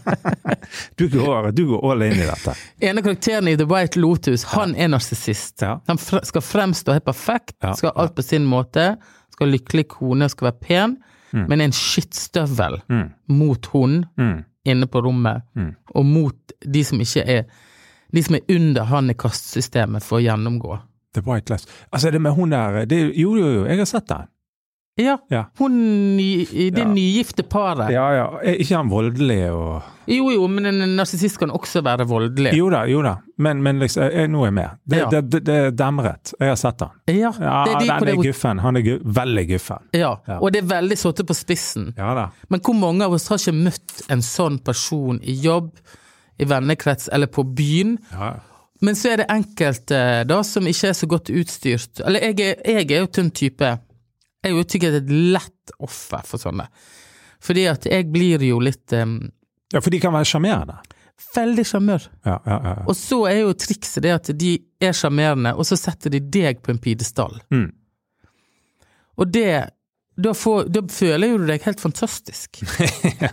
Du 0.96 1.08
går, 1.08 1.50
du 1.52 1.66
går 1.66 1.90
all 1.92 2.02
in 2.02 2.12
i 2.12 2.26
dette. 2.26 2.54
En 2.80 2.98
av 2.98 3.04
karakterene 3.04 3.52
i 3.52 3.56
The 3.56 3.64
White 3.66 4.00
Lotus, 4.00 4.44
han 4.54 4.74
er 4.74 4.88
narsissist. 4.88 5.62
Ja. 5.62 5.80
Han 5.88 5.98
skal 5.98 6.42
fremstå 6.42 6.92
helt 6.92 7.04
perfekt, 7.04 7.56
skal 7.76 7.90
ha 7.92 8.02
alt 8.02 8.14
på 8.16 8.22
sin 8.22 8.46
måte, 8.46 8.96
skal 9.30 9.46
ha 9.48 9.52
lykkelig 9.56 9.88
kone, 9.88 10.28
skal 10.28 10.50
være 10.52 10.60
pen, 10.60 10.98
Mm. 11.32 11.46
men 11.48 11.60
en 11.64 11.72
skittstøvel 11.72 12.82
Mm. 12.90 13.06
mot 13.28 13.66
hun 13.72 14.04
Mm. 14.18 14.44
inne 14.66 14.86
på 14.86 15.00
rommet, 15.02 15.42
Mm. 15.56 15.74
og 15.94 16.04
mot 16.04 16.52
de 16.60 16.84
som 16.84 16.98
ikke 17.00 17.24
er 17.26 17.44
De 18.14 18.22
som 18.22 18.34
er 18.34 18.40
under 18.54 18.84
han 18.84 19.08
i 19.08 19.14
kastsystemet 19.14 20.02
for 20.02 20.18
å 20.18 20.22
gjennomgå. 20.22 20.78
The 21.14 21.22
White 21.22 21.48
Lotus. 21.50 21.66
Altså, 21.90 22.10
det 22.12 22.20
med 22.20 22.32
hun 22.34 22.50
der 22.50 22.84
det, 22.84 23.16
Jo, 23.16 23.34
jo, 23.36 23.46
jo, 23.54 23.64
jeg 23.64 23.78
har 23.78 23.84
sett 23.86 24.06
den. 24.06 24.26
Ja, 25.00 25.16
Ja. 25.30 25.44
hun 25.58 26.16
det 26.18 26.78
Ja. 26.78 26.84
nygifte 26.84 27.42
paret. 27.42 27.90
Ja, 27.90 28.10
ja. 28.12 28.26
Er 28.44 28.58
ikke 28.60 28.76
han 28.76 28.90
voldelig 28.90 29.50
og 29.50 29.82
Jo, 30.06 30.30
jo, 30.30 30.46
men 30.48 30.66
en 30.66 30.96
narsissist 30.96 31.38
kan 31.38 31.48
også 31.50 31.80
være 31.82 32.04
voldelig. 32.08 32.52
Jo 32.58 32.68
da, 32.70 32.82
jo 32.90 33.00
da. 33.02 33.14
Men, 33.38 33.62
men 33.62 33.78
liksom, 33.78 34.02
jeg, 34.02 34.28
nå 34.28 34.40
er 34.42 34.46
jeg 34.46 34.52
med. 34.54 34.70
Det, 34.90 34.98
Ja. 34.98 35.08
det, 35.10 35.30
det, 35.30 35.40
det 35.46 35.54
er 35.54 35.70
demret. 35.70 36.34
Jeg 36.40 36.48
har 36.48 36.56
sett 36.56 36.80
han. 36.80 36.90
Ja, 37.08 37.30
det 37.30 37.78
de 37.80 37.86
den 37.86 38.08
er 38.08 38.22
guffen. 38.22 38.58
Han 38.60 38.76
er 38.76 38.82
gu 38.82 38.98
veldig 39.04 39.48
guffen. 39.48 39.78
ja, 39.94 40.16
og 40.40 40.52
det 40.52 40.62
er 40.64 40.66
veldig 40.80 40.98
satt 40.98 41.22
på 41.26 41.34
spissen. 41.34 41.94
Ja 41.96 42.14
da. 42.14 42.26
Men 42.50 42.60
hvor 42.60 42.74
mange 42.74 43.04
av 43.04 43.12
oss 43.12 43.28
har 43.28 43.38
ikke 43.38 43.54
møtt 43.64 44.02
en 44.10 44.20
sånn 44.20 44.58
person 44.64 45.20
i 45.22 45.32
jobb, 45.40 45.70
i 46.38 46.44
vennekrets 46.44 47.08
eller 47.12 47.26
på 47.28 47.44
byen? 47.54 47.96
Ja. 48.12 48.34
Men 48.82 48.94
så 48.94 49.12
er 49.12 49.16
det 49.22 49.26
enkelte 49.30 50.26
da 50.26 50.42
som 50.42 50.64
ikke 50.66 50.88
er 50.88 50.92
så 50.98 51.06
godt 51.06 51.30
utstyrt. 51.30 52.00
Eller 52.04 52.20
jeg 52.20 52.36
jeg 52.66 52.90
er 52.90 53.06
jo 53.06 53.08
en 53.22 53.30
type 53.30 53.78
Jeg 54.42 54.50
er 54.50 54.56
jo 54.58 54.64
sikkert 54.66 54.98
et 54.98 55.12
lett 55.36 55.74
offer 55.82 56.24
for 56.26 56.42
sånne. 56.42 56.66
Fordi 57.42 57.66
at 57.70 57.86
jeg 57.86 58.08
blir 58.10 58.42
jo 58.46 58.58
litt 58.62 58.94
um, 58.98 59.20
ja, 59.72 59.80
for 59.80 59.90
de 59.94 60.00
kan 60.02 60.14
være 60.14 60.28
sjarmerende. 60.28 60.80
veldig 61.34 61.64
sjarmør. 61.66 62.08
Ja, 62.26 62.38
ja, 62.46 62.58
ja. 62.64 62.74
Og 62.90 62.96
så 62.98 63.22
er 63.30 63.38
jo 63.42 63.54
trikset 63.56 64.02
det 64.04 64.12
at 64.14 64.32
de 64.38 64.56
er 64.82 64.96
sjarmerende, 64.96 65.54
og 65.56 65.66
så 65.68 65.78
setter 65.80 66.12
de 66.12 66.20
deg 66.20 66.60
på 66.62 66.74
en 66.74 66.80
pidestall. 66.82 67.38
Mm. 67.54 67.70
Og 69.22 69.30
det 69.32 69.52
da, 70.12 70.34
får, 70.36 70.66
da 70.68 70.82
føler 70.92 71.32
jo 71.32 71.38
du 71.40 71.46
deg 71.48 71.64
helt 71.64 71.80
fantastisk. 71.80 72.60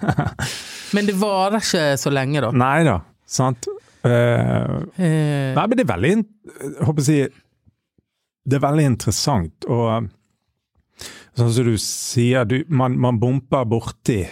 Men 0.96 1.10
det 1.10 1.18
varer 1.20 1.60
ikke 1.60 1.84
så 2.00 2.14
lenge, 2.14 2.44
da. 2.46 2.54
Nei 2.56 2.86
da, 2.88 3.00
sant. 3.28 3.68
Uh, 4.00 4.80
uh, 4.96 5.50
nei, 5.58 5.64
men 5.68 5.74
det 5.76 5.84
er 5.84 5.88
veldig 5.90 6.10
Jeg 6.14 6.86
håper 6.88 7.02
å 7.02 7.04
si 7.04 7.18
Det 8.48 8.56
er 8.56 8.62
veldig 8.64 8.86
interessant, 8.88 9.68
og 9.68 10.08
sånn 11.40 11.54
som 11.56 11.70
du 11.70 11.78
sier, 11.82 12.46
du, 12.50 12.60
man, 12.70 12.98
man 13.00 13.20
bumper 13.22 13.66
borti 13.70 14.24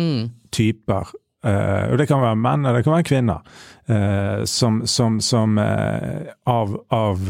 mm, 0.00 0.50
typer 0.54 1.14
Uh, 1.46 1.92
og 1.92 1.98
det 2.00 2.08
kan 2.10 2.18
være 2.18 2.34
menn, 2.42 2.64
eller 2.66 2.80
det 2.80 2.86
kan 2.88 2.96
være 2.96 3.06
kvinner, 3.06 3.56
Uh, 3.86 4.42
som, 4.50 4.80
som, 4.90 5.20
som 5.22 5.52
uh, 5.62 6.32
av, 6.50 6.72
av 6.90 7.20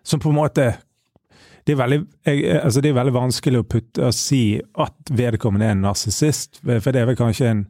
Som 0.00 0.22
på 0.22 0.30
en 0.30 0.38
måte 0.38 0.70
det 1.66 1.74
er, 1.74 1.80
veldig, 1.80 1.98
jeg, 2.24 2.44
altså 2.62 2.80
det 2.80 2.88
er 2.92 2.94
veldig 2.96 3.12
vanskelig 3.12 3.58
å, 3.60 3.66
putte, 3.66 4.06
å 4.06 4.14
si 4.14 4.60
at 4.80 5.10
vedkommende 5.18 5.66
er 5.66 5.74
en 5.74 5.80
narsissist, 5.82 6.60
for 6.62 6.94
det 6.94 7.00
er 7.02 7.08
vel 7.10 7.18
kanskje 7.18 7.48
en 7.50 7.62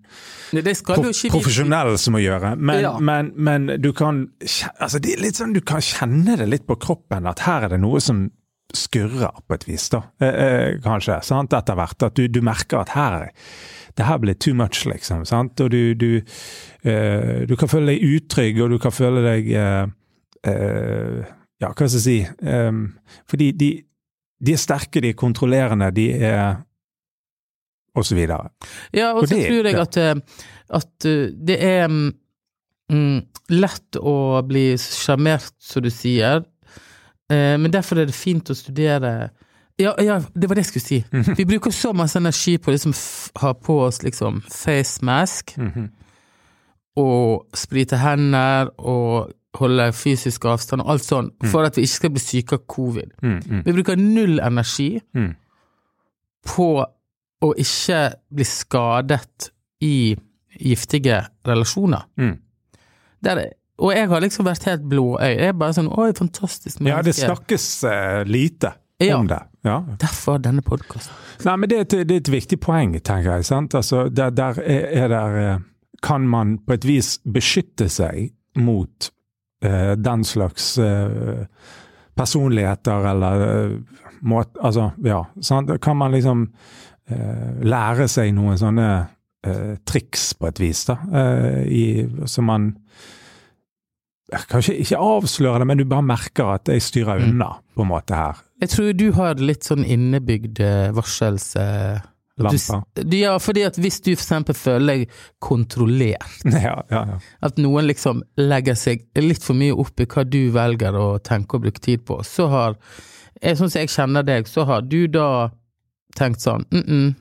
Nei, 0.53 0.75
pro 0.85 1.01
profesjonell 1.33 1.95
som 1.99 2.15
må 2.15 2.21
gjøre. 2.21 2.53
Men, 2.61 2.83
Ja. 2.85 2.93
men, 3.01 3.33
men 3.35 3.71
du 3.81 3.95
kan 3.97 4.27
altså 4.45 5.01
det 5.01 5.17
er 5.17 5.25
litt 5.25 5.41
sånn, 5.41 5.57
du 5.57 5.63
kan 5.65 5.81
kjenne 5.81 6.37
det 6.37 6.47
litt 6.53 6.67
på 6.69 6.77
kroppen, 6.77 7.27
at 7.27 7.47
her 7.49 7.67
er 7.67 7.73
det 7.73 7.81
noe 7.81 8.03
som 8.05 8.27
skurrer 8.75 9.33
på 9.47 9.55
et 9.55 9.65
vis, 9.69 9.89
da. 9.93 10.03
Eh, 10.21 10.35
eh, 10.47 10.79
kanskje, 10.85 11.21
sant, 11.25 11.53
etter 11.57 11.75
hvert. 11.79 12.03
At 12.03 12.17
du, 12.19 12.27
du 12.29 12.41
merker 12.45 12.81
at 12.83 12.95
her 12.97 13.31
det 13.97 14.05
her 14.05 14.19
blir 14.21 14.35
too 14.35 14.53
much, 14.55 14.83
liksom. 14.85 15.23
sant? 15.25 15.61
Og 15.65 15.71
du, 15.73 15.95
du, 15.97 16.11
eh, 16.85 17.47
du 17.49 17.55
kan 17.57 17.71
føle 17.73 17.95
deg 17.95 18.03
utrygg, 18.05 18.59
og 18.61 18.75
du 18.75 18.79
kan 18.83 18.93
føle 18.93 19.23
deg 19.25 19.49
eh, 19.57 19.87
eh, 20.51 21.23
Ja, 21.63 21.71
hva 21.73 21.87
skal 21.89 21.95
jeg 21.97 22.05
si 22.05 22.17
eh, 22.45 22.81
Fordi 23.31 23.47
de, 23.57 23.71
de 24.45 24.53
er 24.53 24.61
sterke, 24.61 25.01
de 25.01 25.15
er 25.15 25.17
kontrollerende, 25.17 25.89
de 25.97 26.11
er 26.29 26.59
Og 27.97 28.05
så 28.05 28.19
videre. 28.19 28.51
Ja, 28.93 29.15
og 29.15 29.23
Og 29.23 29.29
så 29.31 29.35
det- 29.39 29.47
tror 29.49 29.71
jeg 29.71 29.81
at, 29.81 29.97
eh, 29.97 30.43
at 30.77 31.09
det 31.49 31.57
er 31.65 31.89
mm, 31.89 32.13
mm, 32.93 33.21
lett 33.57 33.97
å 33.97 34.43
bli 34.45 34.67
sjarmert, 34.77 35.55
som 35.59 35.83
du 35.83 35.89
sier, 35.89 36.45
men 37.31 37.73
derfor 37.73 37.99
er 37.99 38.07
det 38.07 38.15
fint 38.15 38.51
å 38.51 38.55
studere 38.55 39.31
ja, 39.79 39.93
ja, 40.01 40.21
det 40.33 40.49
var 40.49 40.57
det 40.57 40.63
jeg 40.63 40.71
skulle 40.71 40.87
si. 40.87 41.05
Mhm. 41.13 41.37
Vi 41.37 41.45
bruker 41.45 41.71
så 41.71 41.91
masse 41.93 42.17
energi 42.19 42.57
på 42.59 42.71
å 42.71 42.73
liksom 42.73 42.95
Har 43.37 43.49
ha 43.49 43.53
på 43.53 43.75
oss 43.85 44.03
liksom 44.03 44.43
face 44.49 45.05
mask, 45.05 45.53
Mhm. 45.59 45.91
og 46.97 47.47
sprite 47.55 47.97
hender, 48.01 48.71
og 48.79 49.33
holde 49.55 49.93
fysisk 49.93 50.45
avstand 50.45 50.83
og 50.83 50.91
alt 50.91 51.03
sånn, 51.05 51.31
for 51.45 51.65
at 51.65 51.77
vi 51.77 51.83
ikke 51.83 51.95
skal 51.97 52.11
bli 52.11 52.21
syke 52.21 52.53
av 52.53 52.67
covid. 52.67 53.13
Mm, 53.23 53.41
mm, 53.51 53.63
Vi 53.65 53.73
bruker 53.73 53.97
null 53.97 54.39
energi 54.41 55.01
mm. 55.15 55.35
på 56.47 56.87
å 57.43 57.53
ikke 57.57 58.01
bli 58.35 58.45
skadet 58.45 59.51
i 59.81 60.17
giftige 60.61 61.27
relasjoner. 61.47 62.07
Der, 63.25 63.43
og 63.79 63.93
jeg 63.93 64.09
har 64.09 64.23
liksom 64.25 64.47
vært 64.47 64.65
helt 64.71 64.85
blåøyd. 64.89 65.37
Jeg 65.37 65.53
er 65.53 65.57
bare 65.61 65.77
sånn 65.77 65.91
Oi, 65.93 66.09
fantastisk 66.17 66.81
Ja, 66.87 67.03
det 67.05 67.17
snakkes 67.19 67.67
uh, 67.85 68.23
lite 68.29 68.73
Ja. 69.03 69.19
om 69.19 69.27
det. 69.29 69.43
Ja. 69.67 69.83
Derfor 70.01 70.39
denne 70.41 70.63
podkasten. 70.65 71.13
Nei, 71.45 71.57
men 71.61 71.69
det 71.69 71.77
er, 71.77 71.83
et, 71.85 71.97
det 72.09 72.15
er 72.15 72.23
et 72.23 72.31
viktig 72.33 72.57
poeng, 72.65 72.95
tenker 73.05 73.35
jeg. 73.37 73.45
sant? 73.45 73.75
Altså, 73.77 74.07
der, 74.09 74.31
der 74.33 74.61
er, 74.63 74.87
er 75.05 75.09
der 75.13 75.37
eh, 75.43 75.59
Kan 76.03 76.29
man 76.29 76.59
på 76.65 76.73
et 76.77 76.85
vis 76.85 77.19
beskytte 77.25 77.89
seg 77.93 78.31
mot 78.57 79.11
uh, 79.65 79.93
den 80.01 80.25
slags 80.25 80.79
uh, 80.79 81.45
personligheter 82.17 83.11
eller 83.13 83.45
uh, 83.45 84.01
måte 84.23 84.61
Altså, 84.65 84.91
ja. 85.05 85.25
Sant? 85.41 85.71
Kan 85.83 86.01
man 86.01 86.17
liksom 86.17 86.49
lære 87.07 88.09
seg 88.11 88.33
noen 88.35 88.57
sånne 88.59 88.87
triks 89.87 90.33
på 90.35 90.49
et 90.49 90.59
vis, 90.59 90.81
da. 90.89 90.97
I, 91.71 92.03
som 92.27 92.49
man 92.51 92.65
Kanskje 94.51 94.75
ikke 94.83 94.99
avsløre 94.99 95.59
det, 95.63 95.67
men 95.71 95.79
du 95.79 95.85
bare 95.85 96.03
merker 96.03 96.49
at 96.57 96.67
jeg 96.69 96.83
styrer 96.83 97.21
Mm. 97.23 97.29
unna, 97.31 97.51
på 97.77 97.83
en 97.83 97.89
måte, 97.89 98.15
her. 98.15 98.35
Jeg 98.61 98.69
tror 98.73 98.93
du 98.99 99.13
har 99.13 99.35
litt 99.39 99.63
sånn 99.65 99.85
innebygd 99.85 100.61
eh, 100.61 100.91
varsels... 100.93 101.55
eh, 101.57 102.01
du 102.37 102.43
Lamper. 102.45 102.83
Ja, 103.17 103.39
fordi 103.41 103.63
at 103.65 103.79
hvis 103.81 104.01
du 104.05 104.11
for 104.15 104.21
eksempel 104.21 104.55
føler 104.55 104.87
deg 104.87 105.09
kontrollert, 105.41 106.43
Ja, 106.53 106.83
ja, 106.91 107.05
ja. 107.09 107.19
at 107.41 107.57
noen 107.57 107.87
liksom 107.89 108.23
legger 108.37 108.75
seg 108.77 109.07
litt 109.17 109.41
for 109.43 109.57
mye 109.57 109.73
opp 109.73 110.01
i 110.01 110.07
hva 110.11 110.25
du 110.29 110.51
velger 110.53 110.93
å 111.01 111.07
tenke 111.25 111.57
og 111.57 111.63
bruke 111.65 111.81
tid 111.81 112.05
på, 112.05 112.19
så 112.29 112.49
har 112.53 112.77
jeg, 113.41 113.57
Sånn 113.57 113.71
som 113.71 113.81
jeg 113.81 113.89
kjenner 113.93 114.23
deg, 114.27 114.47
så 114.49 114.67
har 114.69 114.83
du 114.85 115.07
da 115.09 115.49
tenkt 116.17 116.41
sånn 116.45 116.65
mm 116.73 116.83
-mm, 116.85 117.15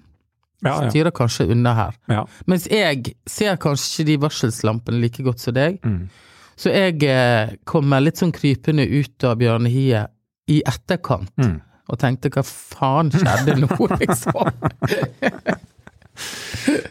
ja, 0.63 0.81
ja. 0.83 0.89
styrer 0.89 1.11
kanskje 1.11 1.47
unna 1.51 1.73
her. 1.75 1.93
ja. 2.09 2.25
Mens 2.47 2.67
jeg 2.67 3.15
ser 3.27 3.55
kanskje 3.57 4.05
de 4.05 4.17
varselslampene 4.17 4.99
like 4.99 5.23
godt 5.23 5.39
som 5.39 5.53
deg, 5.53 5.79
Mm. 5.83 6.09
Så 6.55 6.71
jeg 6.71 7.03
eh, 7.09 7.55
kommer 7.67 8.03
litt 8.03 8.21
sånn 8.21 8.33
krypende 8.35 8.85
ut 8.87 9.23
av 9.27 9.37
bjørnehiet 9.41 10.11
i 10.51 10.61
etterkant. 10.67 11.33
Mm. 11.41 11.57
Og 11.91 11.99
tenkte 12.01 12.31
hva 12.33 12.43
faen 12.45 13.11
skjedde 13.13 13.57
nå, 13.61 13.69
liksom? 14.01 14.51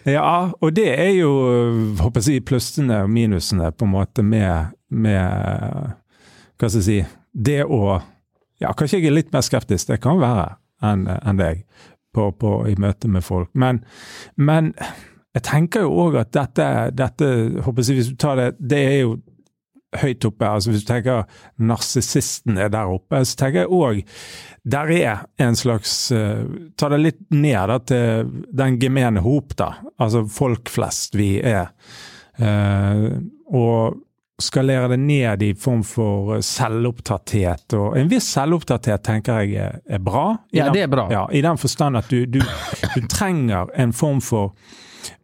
Ja, 0.04 0.52
og 0.60 0.74
det 0.76 0.90
er 1.00 1.14
jo 1.16 1.30
håper 1.96 2.20
jeg 2.20 2.26
si, 2.26 2.34
plussene 2.44 2.98
og 3.06 3.12
minusene 3.12 3.70
på 3.72 3.86
en 3.86 3.94
måte 3.94 4.20
med, 4.20 4.74
med 4.92 5.94
Hva 6.60 6.68
skal 6.68 6.82
jeg 6.82 6.84
si 6.84 6.98
Det 7.32 7.62
å 7.64 7.96
Ja, 8.60 8.74
kanskje 8.76 9.00
jeg 9.00 9.08
er 9.08 9.16
litt 9.16 9.32
mer 9.32 9.42
skeptisk, 9.44 9.88
det 9.88 10.02
kan 10.04 10.20
være, 10.20 10.58
enn 10.84 11.08
en 11.08 11.40
deg 11.40 11.64
på, 12.14 12.28
på, 12.38 12.50
i 12.70 12.76
møte 12.78 13.08
med 13.10 13.24
folk. 13.26 13.48
Men, 13.58 13.80
men 14.36 14.74
jeg 15.34 15.42
tenker 15.48 15.82
jo 15.82 15.96
òg 16.04 16.20
at 16.20 16.30
dette, 16.36 16.68
dette 16.94 17.30
håper 17.64 17.82
jeg 17.82 17.88
si, 17.88 17.96
Hvis 17.98 18.12
du 18.12 18.20
tar 18.20 18.38
det 18.38 18.50
Det 18.60 18.82
er 18.84 18.98
jo 19.00 19.16
høyt 20.02 20.24
oppe. 20.28 20.48
altså 20.48 20.70
Hvis 20.72 20.84
du 20.84 20.88
tenker 20.92 21.24
narsissisten 21.58 22.58
er 22.58 22.68
der 22.72 22.90
oppe, 22.94 23.20
så 23.24 23.36
tenker 23.40 23.64
jeg 23.64 23.72
òg 23.74 24.02
der 24.64 24.90
er 24.96 25.24
en 25.44 25.56
slags 25.60 25.92
uh, 26.16 26.46
Ta 26.80 26.88
det 26.88 27.00
litt 27.02 27.18
ned 27.36 27.68
da, 27.68 27.78
til 27.84 28.30
den 28.56 28.78
gemene 28.80 29.20
hop, 29.20 29.52
da. 29.60 29.74
Altså 30.00 30.22
folk 30.32 30.70
flest 30.72 31.14
vi 31.20 31.34
er. 31.44 31.68
Uh, 32.40 33.10
og 33.52 34.00
skalere 34.40 34.88
det 34.90 34.98
ned 35.04 35.42
i 35.46 35.50
form 35.54 35.84
for 35.86 36.40
selvopptatthet. 36.42 37.76
Og 37.78 37.98
en 38.00 38.08
viss 38.10 38.26
selvopptatthet 38.34 39.04
tenker 39.06 39.44
jeg 39.44 39.60
er, 39.68 39.76
er 39.86 40.00
bra. 40.02 40.24
I 40.50 40.58
Ja, 40.58 40.64
den- 40.64 40.74
det 40.74 40.82
er 40.82 40.90
bra. 40.96 41.04
Ja, 41.12 41.26
I 41.30 41.40
den 41.44 41.60
forstand 41.60 41.96
at 42.00 42.08
du, 42.10 42.24
du, 42.26 42.40
du 42.40 43.06
trenger 43.06 43.68
en 43.76 43.92
form 43.92 44.20
for 44.24 44.54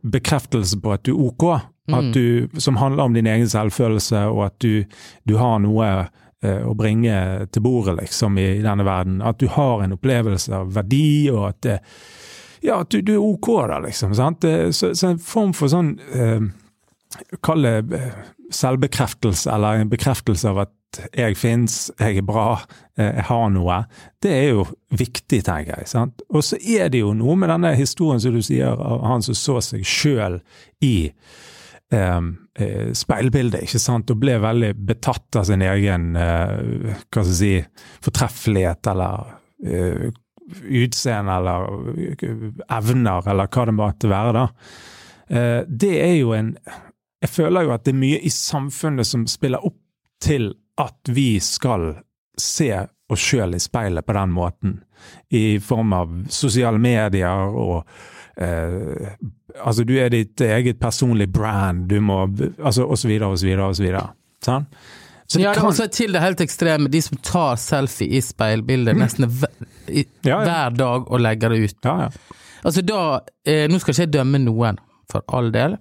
bekreftelse 0.04 0.78
på 0.80 0.92
at 0.92 1.02
du 1.08 1.14
er 1.16 1.24
ok. 1.32 1.48
Mm. 1.90 2.12
du, 2.12 2.60
som 2.60 2.76
handler 2.76 3.04
om 3.04 3.14
din 3.14 3.26
egen 3.26 3.48
selvfølelse, 3.48 4.24
og 4.30 4.44
at 4.46 4.58
du, 4.62 4.84
du 5.28 5.36
har 5.40 5.58
noe 5.64 5.90
eh, 5.90 6.62
å 6.66 6.74
bringe 6.78 7.46
til 7.52 7.64
bordet, 7.64 7.96
liksom, 8.00 8.38
i, 8.38 8.48
i 8.58 8.64
denne 8.64 8.86
verden. 8.86 9.20
At 9.22 9.40
du 9.40 9.48
har 9.50 9.84
en 9.84 9.96
opplevelse 9.96 10.54
av 10.56 10.74
verdi, 10.74 11.30
og 11.32 11.48
at 11.50 11.62
det, 11.66 11.78
ja, 12.60 12.80
at 12.80 12.90
du, 12.92 13.00
du 13.00 13.14
er 13.16 13.22
ok 13.24 13.52
da, 13.70 13.78
liksom. 13.86 14.14
Sant? 14.14 14.44
Så, 14.76 14.94
så 14.94 15.12
en 15.12 15.22
form 15.22 15.54
for 15.56 15.72
sånn 15.72 15.94
eh, 16.14 16.50
Kall 17.42 17.64
det 17.66 17.96
eh, 17.96 18.20
selvbekreftelse, 18.54 19.50
eller 19.50 19.80
en 19.80 19.90
bekreftelse 19.90 20.50
av 20.50 20.64
at 20.66 21.00
jeg 21.14 21.36
fins, 21.38 21.90
jeg 22.00 22.18
er 22.18 22.26
bra, 22.26 22.60
eh, 22.98 23.12
jeg 23.20 23.26
har 23.28 23.50
noe. 23.54 23.78
Det 24.22 24.32
er 24.34 24.48
jo 24.56 24.64
viktig, 24.90 25.42
tenker 25.46 25.78
jeg. 25.78 25.88
sant? 25.90 26.22
Og 26.30 26.44
så 26.44 26.58
er 26.58 26.90
det 26.90 27.02
jo 27.04 27.14
noe 27.14 27.36
med 27.38 27.52
denne 27.52 27.74
historien 27.78 28.20
som 28.22 28.34
du 28.34 28.42
sier, 28.42 28.74
av 28.74 29.04
han 29.06 29.22
som 29.22 29.38
så 29.38 29.60
seg 29.64 29.86
sjøl 29.86 30.40
i 30.82 31.10
eh, 31.96 32.92
speilbildet, 32.96 33.66
ikke 33.66 33.82
sant, 33.82 34.10
og 34.12 34.20
ble 34.22 34.38
veldig 34.42 34.72
betatt 34.88 35.40
av 35.40 35.46
sin 35.48 35.64
egen 35.66 36.14
eh, 36.16 36.56
hva 37.10 37.24
skal 37.24 37.32
jeg 37.32 37.38
si, 37.40 37.52
fortreffelighet 38.06 38.90
eller 38.92 39.32
eh, 39.66 40.10
utseende 40.50 41.36
eller 41.40 41.66
eh, 42.04 42.46
evner, 42.78 43.28
eller 43.30 43.50
hva 43.50 43.66
det 43.68 43.76
måtte 43.76 44.10
være, 44.10 44.36
da. 44.36 44.46
Eh, 45.30 45.58
det 45.66 45.96
er 46.02 46.16
jo 46.20 46.32
en 46.34 46.56
Jeg 47.20 47.28
føler 47.28 47.66
jo 47.66 47.72
at 47.74 47.82
det 47.84 47.92
er 47.92 48.00
mye 48.00 48.18
i 48.24 48.30
samfunnet 48.32 49.04
som 49.04 49.26
spiller 49.28 49.60
opp 49.60 49.76
til 50.24 50.54
at 50.80 51.10
vi 51.12 51.34
skal 51.44 51.90
se 52.40 52.70
oss 53.12 53.20
sjøl 53.20 53.58
i 53.58 53.60
speilet 53.60 54.06
på 54.06 54.14
den 54.16 54.32
måten. 54.32 54.78
I 55.28 55.58
form 55.60 55.92
av 55.92 56.14
sosiale 56.32 56.80
medier 56.80 57.52
og 57.60 57.82
eh, 58.40 59.12
Altså, 59.64 59.84
du 59.86 59.94
er 59.98 60.08
ditt 60.12 60.40
eget 60.40 60.78
personlige 60.80 61.32
brand, 61.32 61.88
du 61.88 62.00
må 62.00 62.22
Altså, 62.58 62.84
og 62.86 62.98
så 62.98 63.08
videre, 63.08 63.28
og 63.30 63.38
så 63.38 63.46
videre, 63.46 63.68
og 63.68 63.76
så 63.76 63.82
videre. 63.84 64.08
Sånn? 64.44 64.66
Så 65.30 65.38
det 65.38 65.44
ja, 65.44 65.52
det 65.54 65.60
kan- 65.60 65.68
også 65.70 65.86
til 65.94 66.12
det 66.12 66.20
helt 66.22 66.40
ekstreme, 66.40 66.88
de 66.90 67.00
som 67.00 67.18
tar 67.22 67.56
selfie 67.56 68.08
i 68.18 68.20
speilbildet 68.20 68.96
nesten 68.98 69.26
hver, 69.28 69.50
i, 69.88 70.02
Mm. 70.04 70.06
Ja, 70.24 70.38
ja. 70.40 70.44
hver 70.44 70.76
dag 70.76 71.10
og 71.12 71.20
legger 71.20 71.48
det 71.50 71.58
ut. 71.70 71.76
Ja, 71.84 71.98
ja. 72.00 72.08
Altså 72.64 72.82
da, 72.84 73.20
eh, 73.46 73.68
Nå 73.68 73.78
skal 73.80 73.92
ikke 73.94 74.02
jeg 74.06 74.12
dømme 74.12 74.38
noen, 74.44 74.78
for 75.10 75.22
all 75.28 75.50
del, 75.50 75.76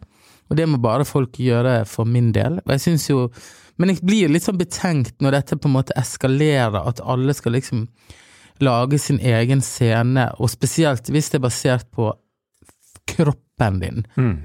og 0.50 0.56
det 0.58 0.68
må 0.70 0.78
bare 0.82 1.06
folk 1.06 1.34
gjøre 1.34 1.86
for 1.88 2.06
min 2.06 2.32
del. 2.32 2.60
Og 2.66 2.68
jeg 2.70 2.80
synes 2.82 3.08
jo 3.10 3.30
Men 3.80 3.90
jeg 3.90 4.02
blir 4.04 4.28
litt 4.28 4.44
sånn 4.44 4.58
betenkt 4.58 5.14
når 5.22 5.32
dette 5.32 5.56
på 5.56 5.66
en 5.70 5.74
måte 5.74 5.94
eskalerer, 5.96 6.86
at 6.86 7.00
alle 7.00 7.34
skal 7.34 7.54
liksom 7.54 7.88
lage 8.60 9.00
sin 9.00 9.20
egen 9.20 9.62
scene, 9.62 10.26
og 10.38 10.50
spesielt 10.50 11.08
hvis 11.10 11.30
det 11.32 11.36
er 11.40 11.48
basert 11.48 11.86
på 11.96 12.12
kroppen 13.16 13.80
din 13.82 14.06
Mm. 14.18 14.38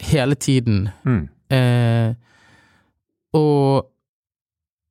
hele 0.00 0.34
tiden. 0.34 0.88
Mm. 1.04 1.28
Eh, 1.48 2.14
og 3.36 3.86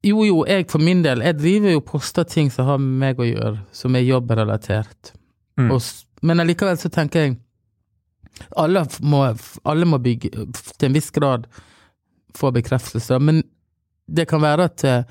jo, 0.06 0.24
jo, 0.26 0.44
jeg 0.46 0.68
for 0.70 0.84
min 0.86 1.02
del, 1.04 1.24
jeg 1.26 1.38
driver 1.40 1.72
jo 1.74 1.80
og 1.82 1.88
poster 1.90 2.24
ting 2.30 2.52
som 2.54 2.68
har 2.70 2.78
med 2.82 3.00
meg 3.02 3.22
å 3.22 3.26
gjøre, 3.26 3.58
som 3.74 3.96
er 3.98 4.06
jobbrelatert. 4.06 5.14
Mm. 5.58 5.72
Og, 5.74 5.82
men 6.22 6.44
allikevel 6.44 6.78
så 6.78 6.92
tenker 6.94 7.24
jeg 7.26 7.38
alle 8.60 8.84
må, 9.02 9.22
alle 9.64 9.88
må 9.88 9.98
bygge, 10.04 10.30
til 10.76 10.90
en 10.90 10.96
viss 10.98 11.10
grad 11.16 11.48
få 12.36 12.52
bekreftelse, 12.52 13.18
men 13.24 13.42
det 14.06 14.28
kan 14.30 14.44
være 14.44 14.66
at 14.70 14.84
eh, 14.86 15.04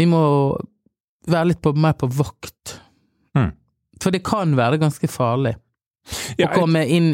vi 0.00 0.06
må 0.08 0.22
være 1.30 1.50
litt 1.52 1.60
på, 1.62 1.74
mer 1.76 1.92
på 2.00 2.08
vakt. 2.16 2.78
Mm. 3.36 3.50
For 4.02 4.10
det 4.14 4.22
kan 4.26 4.56
være 4.58 4.80
ganske 4.80 5.06
farlig 5.12 5.52
å 6.40 6.48
komme 6.54 6.84
inn 6.88 7.10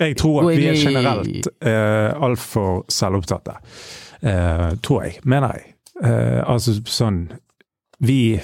Jeg 0.00 0.16
tror 0.20 0.44
at 0.44 0.56
vi 0.56 0.68
er 0.70 0.78
generelt 0.80 1.48
eh, 1.60 2.10
altfor 2.16 2.84
selvopptatte. 2.88 3.58
Eh, 4.20 4.68
tror 4.84 5.04
jeg, 5.04 5.20
mener 5.24 5.58
jeg. 5.58 5.74
Eh, 6.04 6.40
altså 6.48 6.78
sånn 6.88 7.26
Vi 8.00 8.40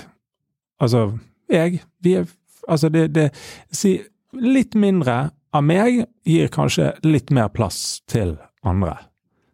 Altså, 0.81 1.19
jeg 1.49 1.81
Vi 2.05 2.19
er 2.21 2.27
Altså, 2.69 2.89
det, 2.93 3.15
det 3.15 3.31
Si 3.73 3.97
litt 4.37 4.75
mindre 4.77 5.31
av 5.57 5.65
meg 5.65 6.03
gir 6.27 6.51
kanskje 6.53 6.91
litt 7.07 7.31
mer 7.33 7.49
plass 7.55 8.03
til 8.11 8.35
andre. 8.67 8.99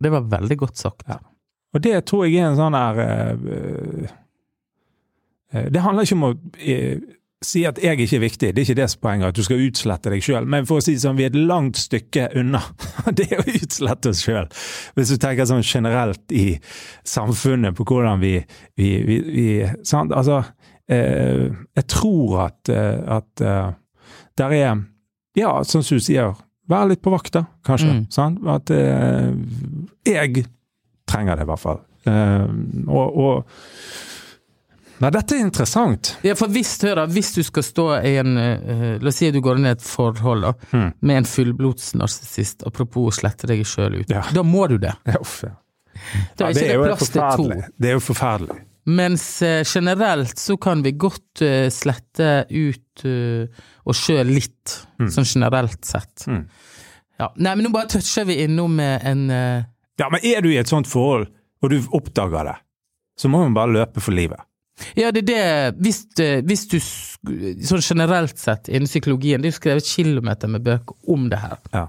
Det 0.03 0.11
var 0.11 0.27
veldig 0.33 0.57
godt 0.59 0.81
sagt. 0.81 1.05
Ja. 1.07 1.21
Og 1.73 1.83
det 1.85 1.95
tror 2.09 2.27
jeg 2.27 2.41
er 2.41 2.51
en 2.51 2.59
sånn 2.59 2.77
her 2.77 3.01
eh, 3.05 4.09
eh, 5.53 5.69
Det 5.73 5.85
handler 5.85 6.09
ikke 6.09 6.19
om 6.19 6.27
å 6.29 6.33
eh, 6.59 6.99
si 7.47 7.65
at 7.69 7.79
jeg 7.83 8.01
ikke 8.01 8.19
er 8.19 8.23
viktig, 8.23 8.51
det 8.55 8.63
er 8.63 8.71
ikke 8.71 8.85
er 8.85 8.95
poenget, 9.03 9.33
at 9.33 9.39
du 9.39 9.47
skal 9.47 9.63
utslette 9.65 10.13
deg 10.13 10.25
sjøl. 10.25 10.47
Men 10.49 10.69
for 10.69 10.81
å 10.81 10.85
si 10.85 10.97
det 10.97 11.03
sånn, 11.05 11.19
vi 11.19 11.27
er 11.27 11.33
et 11.33 11.39
langt 11.51 11.81
stykke 11.81 12.29
unna 12.39 12.63
det 13.19 13.29
å 13.39 13.45
utslette 13.45 14.13
oss 14.13 14.23
sjøl. 14.27 14.49
Hvis 14.99 15.13
du 15.15 15.19
tenker 15.23 15.49
sånn 15.49 15.65
generelt 15.67 16.35
i 16.35 16.47
samfunnet 17.09 17.77
på 17.79 17.87
hvordan 17.89 18.23
vi, 18.23 18.37
vi, 18.79 18.95
vi, 19.09 19.19
vi 19.27 19.49
sant? 19.89 20.15
Altså, 20.17 20.43
eh, 20.91 21.49
jeg 21.79 21.89
tror 21.91 22.47
at, 22.49 22.73
eh, 22.73 22.99
at 23.19 23.45
uh, 23.45 23.75
der 24.41 24.57
er 24.59 24.73
Ja, 25.33 25.55
sånn 25.65 25.81
som 25.81 25.97
du 25.97 26.05
sier, 26.05 26.35
vær 26.69 26.91
litt 26.91 27.01
på 27.01 27.13
vakt, 27.13 27.33
da, 27.33 27.47
kanskje. 27.65 27.89
Mm. 27.89 28.03
Sant? 28.13 28.43
At 28.53 28.69
eh, 28.75 29.31
jeg 30.05 30.45
trenger 31.09 31.39
det, 31.39 31.47
i 31.47 31.49
hvert 31.49 31.63
fall. 31.63 31.81
Eh, 32.05 32.51
og, 32.85 33.17
og 33.17 34.12
Nei, 35.03 35.11
dette 35.11 35.35
er 35.35 35.41
interessant. 35.43 36.13
Ja, 36.23 36.37
for 36.39 36.53
hvis, 36.55 36.77
hør 36.87 37.01
hvis 37.11 37.33
du 37.35 37.41
skal 37.43 37.65
stå 37.67 37.87
i 38.07 38.13
en 38.21 38.37
uh, 38.39 38.99
La 39.03 39.11
oss 39.11 39.17
si 39.19 39.27
at 39.27 39.35
du 39.35 39.41
går 39.43 39.59
inn 39.59 39.67
i 39.67 39.73
et 39.75 39.83
forhold 39.83 40.45
da, 40.47 40.53
Hmm. 40.71 40.93
med 41.03 41.17
en 41.23 41.27
fullblods 41.27 41.95
narsissist, 41.99 42.63
apropos 42.69 43.09
å 43.11 43.15
slette 43.21 43.49
deg 43.51 43.65
sjøl 43.67 43.97
ut. 44.03 44.11
Ja. 44.13 44.23
Da 44.33 44.45
må 44.47 44.69
du 44.71 44.77
det. 44.79 44.93
Ja, 45.11 45.19
uff, 45.19 45.41
ja. 45.43 45.57
Da 46.39 46.47
er 46.47 46.53
Ja, 46.53 46.55
det 46.55 46.63
ikke 46.63 46.63
er 46.63 46.69
det 46.69 46.77
jo 46.77 46.85
plass 46.87 47.11
til 47.11 47.25
to. 47.43 47.73
Det 47.83 47.91
er 47.91 47.97
jo 47.99 48.05
forferdelig. 48.07 48.59
Mens 48.87 49.25
uh, 49.43 49.63
generelt 49.69 50.39
så 50.43 50.57
kan 50.59 50.81
vi 50.87 50.93
godt 50.99 51.43
uh, 51.47 51.67
slette 51.71 52.31
ut 52.51 53.05
oss 53.87 54.01
sjøl 54.07 54.31
litt, 54.39 54.79
Mm. 55.03 55.09
sånn 55.11 55.27
generelt 55.27 55.85
sett. 55.85 56.27
Mm. 56.31 56.45
Ja. 57.19 57.29
Nei, 57.43 57.55
men 57.57 57.65
nå 57.67 57.73
bare 57.75 57.89
toucher 57.91 58.25
vi 58.29 58.37
innom 58.45 58.79
en 58.81 59.25
Ja, 59.99 60.09
men 60.11 60.21
er 60.23 60.41
du 60.43 60.49
i 60.53 60.57
et 60.61 60.71
sånt 60.71 60.87
forhold, 60.87 61.27
og 61.63 61.71
du 61.71 61.81
oppdager 61.95 62.45
det, 62.53 62.55
så 63.19 63.29
må 63.31 63.43
man 63.43 63.55
bare 63.55 63.73
løpe 63.75 64.01
for 64.03 64.15
livet. 64.15 64.39
Ja, 64.97 65.11
det 65.13 65.23
er 65.23 65.27
det 65.29 65.81
Hvis, 65.85 65.99
eh, 66.21 66.41
hvis 66.49 66.67
du 66.71 66.79
sånn 66.81 67.85
generelt 67.85 68.39
sett 68.41 68.71
innen 68.73 68.89
psykologien 68.89 69.43
Det 69.43 69.51
er 69.51 69.53
jo 69.53 69.59
skrevet 69.59 69.89
kilometer 69.89 70.51
med 70.51 70.65
bøker 70.65 71.13
om 71.13 71.29
det 71.31 71.41
her. 71.43 71.59
Ja. 71.75 71.87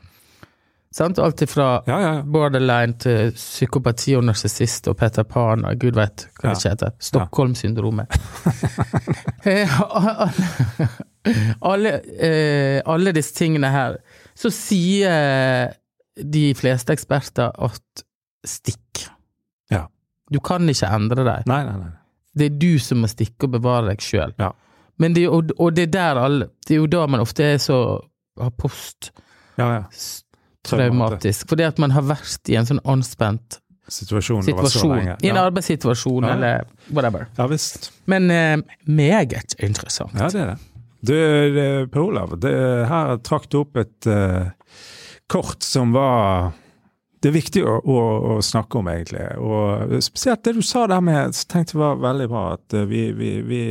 Sant? 0.94 1.18
Alt 1.20 1.42
ifra 1.42 1.68
Ja, 1.88 2.00
ja, 2.02 2.12
borderline 2.22 2.94
til 3.02 3.32
psykopati 3.34 4.14
og 4.20 4.28
narsissist 4.28 4.88
og 4.92 4.98
Peter 5.00 5.26
Pan 5.26 5.66
og 5.66 5.80
gud 5.82 5.98
veit 5.98 6.28
hva 6.38 6.52
det 6.52 6.60
ikke 6.60 6.76
heter. 6.76 6.94
Stockholm-syndromet. 7.12 8.14
Eh, 9.44 9.68
alle, 9.84 10.30
alle, 11.68 11.90
eh, 12.16 12.78
alle 12.88 13.12
disse 13.12 13.34
tingene 13.36 13.68
her. 13.74 13.98
Så 14.40 14.48
sier 14.56 15.74
de 16.16 16.44
fleste 16.56 16.96
eksperter 16.96 17.52
at 17.52 18.04
stikk. 18.48 19.04
Ja. 19.68 19.82
Du 20.32 20.40
kan 20.40 20.64
ikke 20.72 20.88
endre 20.96 21.26
deg. 21.28 21.50
Nei, 21.52 21.60
nei, 21.68 21.76
nei. 21.82 21.92
Det 22.36 22.46
er 22.50 22.56
du 22.60 22.80
som 22.80 23.02
må 23.04 23.08
stikke 23.12 23.46
og 23.48 23.52
bevare 23.60 23.92
deg 23.94 24.02
sjøl. 24.02 24.34
Ja. 24.42 24.52
Men 25.02 25.14
det, 25.14 25.28
og, 25.30 25.52
og 25.60 25.74
det 25.76 25.88
er 25.88 25.92
der 25.94 26.20
alle 26.22 26.48
Det 26.68 26.76
er 26.76 26.80
jo 26.84 26.88
da 26.88 27.08
man 27.10 27.20
ofte 27.24 27.44
er 27.44 27.58
så 27.62 27.78
har 28.40 28.52
posttraumatisk. 28.58 30.24
Ja, 30.72 31.30
ja. 31.30 31.34
Fordi 31.50 31.64
at 31.68 31.78
man 31.82 31.92
har 31.92 32.06
vært 32.08 32.50
i 32.50 32.56
en 32.58 32.66
sånn 32.70 32.80
anspent 32.90 33.60
situasjon. 33.92 34.44
situasjon. 34.48 34.98
I 35.22 35.30
en 35.30 35.36
Ja. 35.36 35.44
arbeidssituasjon 35.46 36.24
Ja. 36.24 36.34
eller 36.34 36.64
whatever. 36.90 37.28
ja 37.38 37.48
visst. 37.48 37.92
Men 38.06 38.32
eh, 38.32 38.58
meget 38.88 39.56
interessant. 39.60 40.14
Ja, 40.14 40.30
det 40.30 40.42
er 40.42 40.46
det. 40.54 40.58
Du, 41.04 41.88
Per 41.92 42.00
Olav, 42.02 42.40
det, 42.40 42.54
her 42.88 43.18
trakk 43.18 43.50
du 43.52 43.60
opp 43.60 43.76
et 43.78 44.08
eh, 44.08 44.46
kort 45.28 45.62
som 45.64 45.92
var 45.92 46.54
Det 47.24 47.30
er 47.30 47.38
viktig 47.38 47.62
å, 47.64 47.78
å, 47.80 48.00
å 48.34 48.42
snakke 48.44 48.82
om, 48.82 48.90
egentlig. 48.92 49.24
Og 49.40 49.94
spesielt 50.04 50.44
det 50.44 50.58
du 50.58 50.64
sa 50.66 50.84
der 50.92 51.00
med 51.00 51.32
så 51.38 51.48
tenkte 51.48 51.78
jeg 51.78 51.80
var 51.80 52.02
veldig 52.04 52.28
bra. 52.28 52.44
At 52.58 52.76
eh, 52.76 52.84
vi, 52.90 53.06
vi, 53.16 53.30
vi 53.48 53.62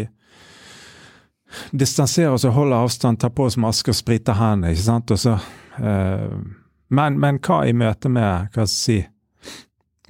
distanserer 1.76 2.32
oss 2.32 2.46
og 2.48 2.56
holder 2.56 2.86
avstand, 2.86 3.20
tar 3.20 3.34
på 3.36 3.50
oss 3.50 3.58
maske 3.60 3.92
og 3.92 3.98
spriter 3.98 4.38
hendene, 4.40 4.72
ikke 4.72 4.86
sant. 4.86 5.12
Så, 5.20 5.36
eh, 5.84 6.32
men, 6.96 7.20
men 7.20 7.42
hva 7.44 7.60
i 7.68 7.76
møte 7.76 8.08
med 8.12 8.54
hva 8.54 8.64
skal 8.64 8.64
jeg 8.64 8.72
si, 8.72 8.98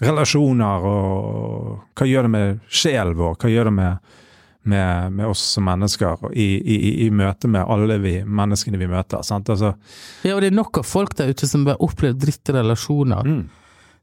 relasjoner, 0.03 0.87
og 0.87 1.99
hva 1.99 2.09
gjør 2.09 2.29
det 2.29 2.35
med 2.37 2.63
sjelen 2.71 3.19
vår? 3.19 3.37
Hva 3.43 3.51
gjør 3.51 3.71
det 3.73 3.77
med 3.81 4.15
med, 4.63 5.13
med 5.13 5.27
oss 5.27 5.43
som 5.57 5.67
mennesker 5.67 6.29
i, 6.33 6.47
i, 6.59 6.77
i, 7.07 7.09
møte 7.11 7.49
med 7.51 7.67
alle 7.67 7.99
vi 8.03 8.15
menneskene 8.25 8.79
vi 8.79 8.89
møter. 8.91 9.23
Altså, 9.23 9.73
Ja, 10.23 10.37
og 10.37 10.43
det 10.43 10.53
er 10.53 10.59
nok 10.59 10.83
av 10.83 10.87
folk 10.87 11.17
der 11.19 11.33
ute 11.33 11.49
som 11.51 11.67
har 11.67 11.83
opplevd 11.83 12.21
dritt 12.23 12.53
i 12.53 12.57
relasjoner, 12.57 13.27
mm, 13.27 13.43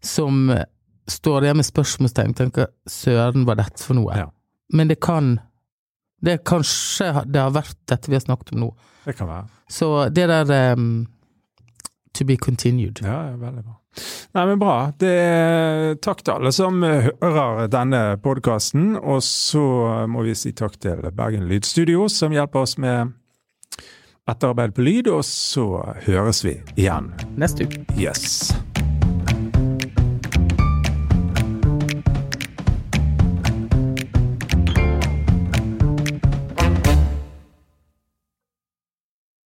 som 0.04 0.50
eh, 0.56 0.66
står 1.10 1.48
der 1.48 1.58
med 1.58 1.68
spørsmålstegn 1.68 2.36
og 2.36 2.42
tenker 2.42 2.68
'søren, 2.88 3.46
hva 3.46 3.56
er 3.56 3.64
dette 3.64 3.84
for 3.84 3.96
noe'? 3.98 4.18
Ja. 4.18 4.28
Men 4.74 4.88
det 4.88 5.00
kan 5.00 5.40
Det 6.22 6.44
kanskje 6.44 7.24
det 7.32 7.40
har 7.40 7.52
vært 7.56 7.78
dette 7.88 8.10
vi 8.12 8.18
har 8.18 8.20
snakket 8.20 8.52
om 8.52 8.60
nå. 8.60 8.76
det 9.06 9.16
kan 9.16 9.28
være. 9.28 9.48
Så 9.70 10.10
det 10.12 10.28
der 10.28 10.74
um, 10.76 11.08
To 12.18 12.26
be 12.26 12.38
continued. 12.38 13.02
Ja, 13.04 13.36
veldig 13.38 13.64
bra. 13.64 13.76
Nei, 14.38 14.46
men 14.46 14.60
bra. 14.62 14.76
Det, 15.02 15.14
takk 16.06 16.24
til 16.24 16.36
alle 16.36 16.52
som 16.56 16.82
hører 16.84 17.70
denne 17.72 18.02
podkasten. 18.24 18.96
Og 18.98 19.24
så 19.26 19.64
må 20.10 20.26
vi 20.28 20.36
si 20.38 20.54
takk 20.58 20.80
til 20.82 21.06
Bergen 21.16 21.48
Lydstudio, 21.50 22.08
som 22.12 22.34
hjelper 22.36 22.66
oss 22.66 22.78
med 22.82 23.16
etterarbeid 24.30 24.76
på 24.78 24.86
lyd. 24.86 25.12
Og 25.14 25.26
så 25.28 25.68
høres 26.08 26.44
vi 26.46 26.60
igjen. 26.76 27.14
Neste 27.40 27.70
uke. 27.70 27.86
Yes. 27.98 28.50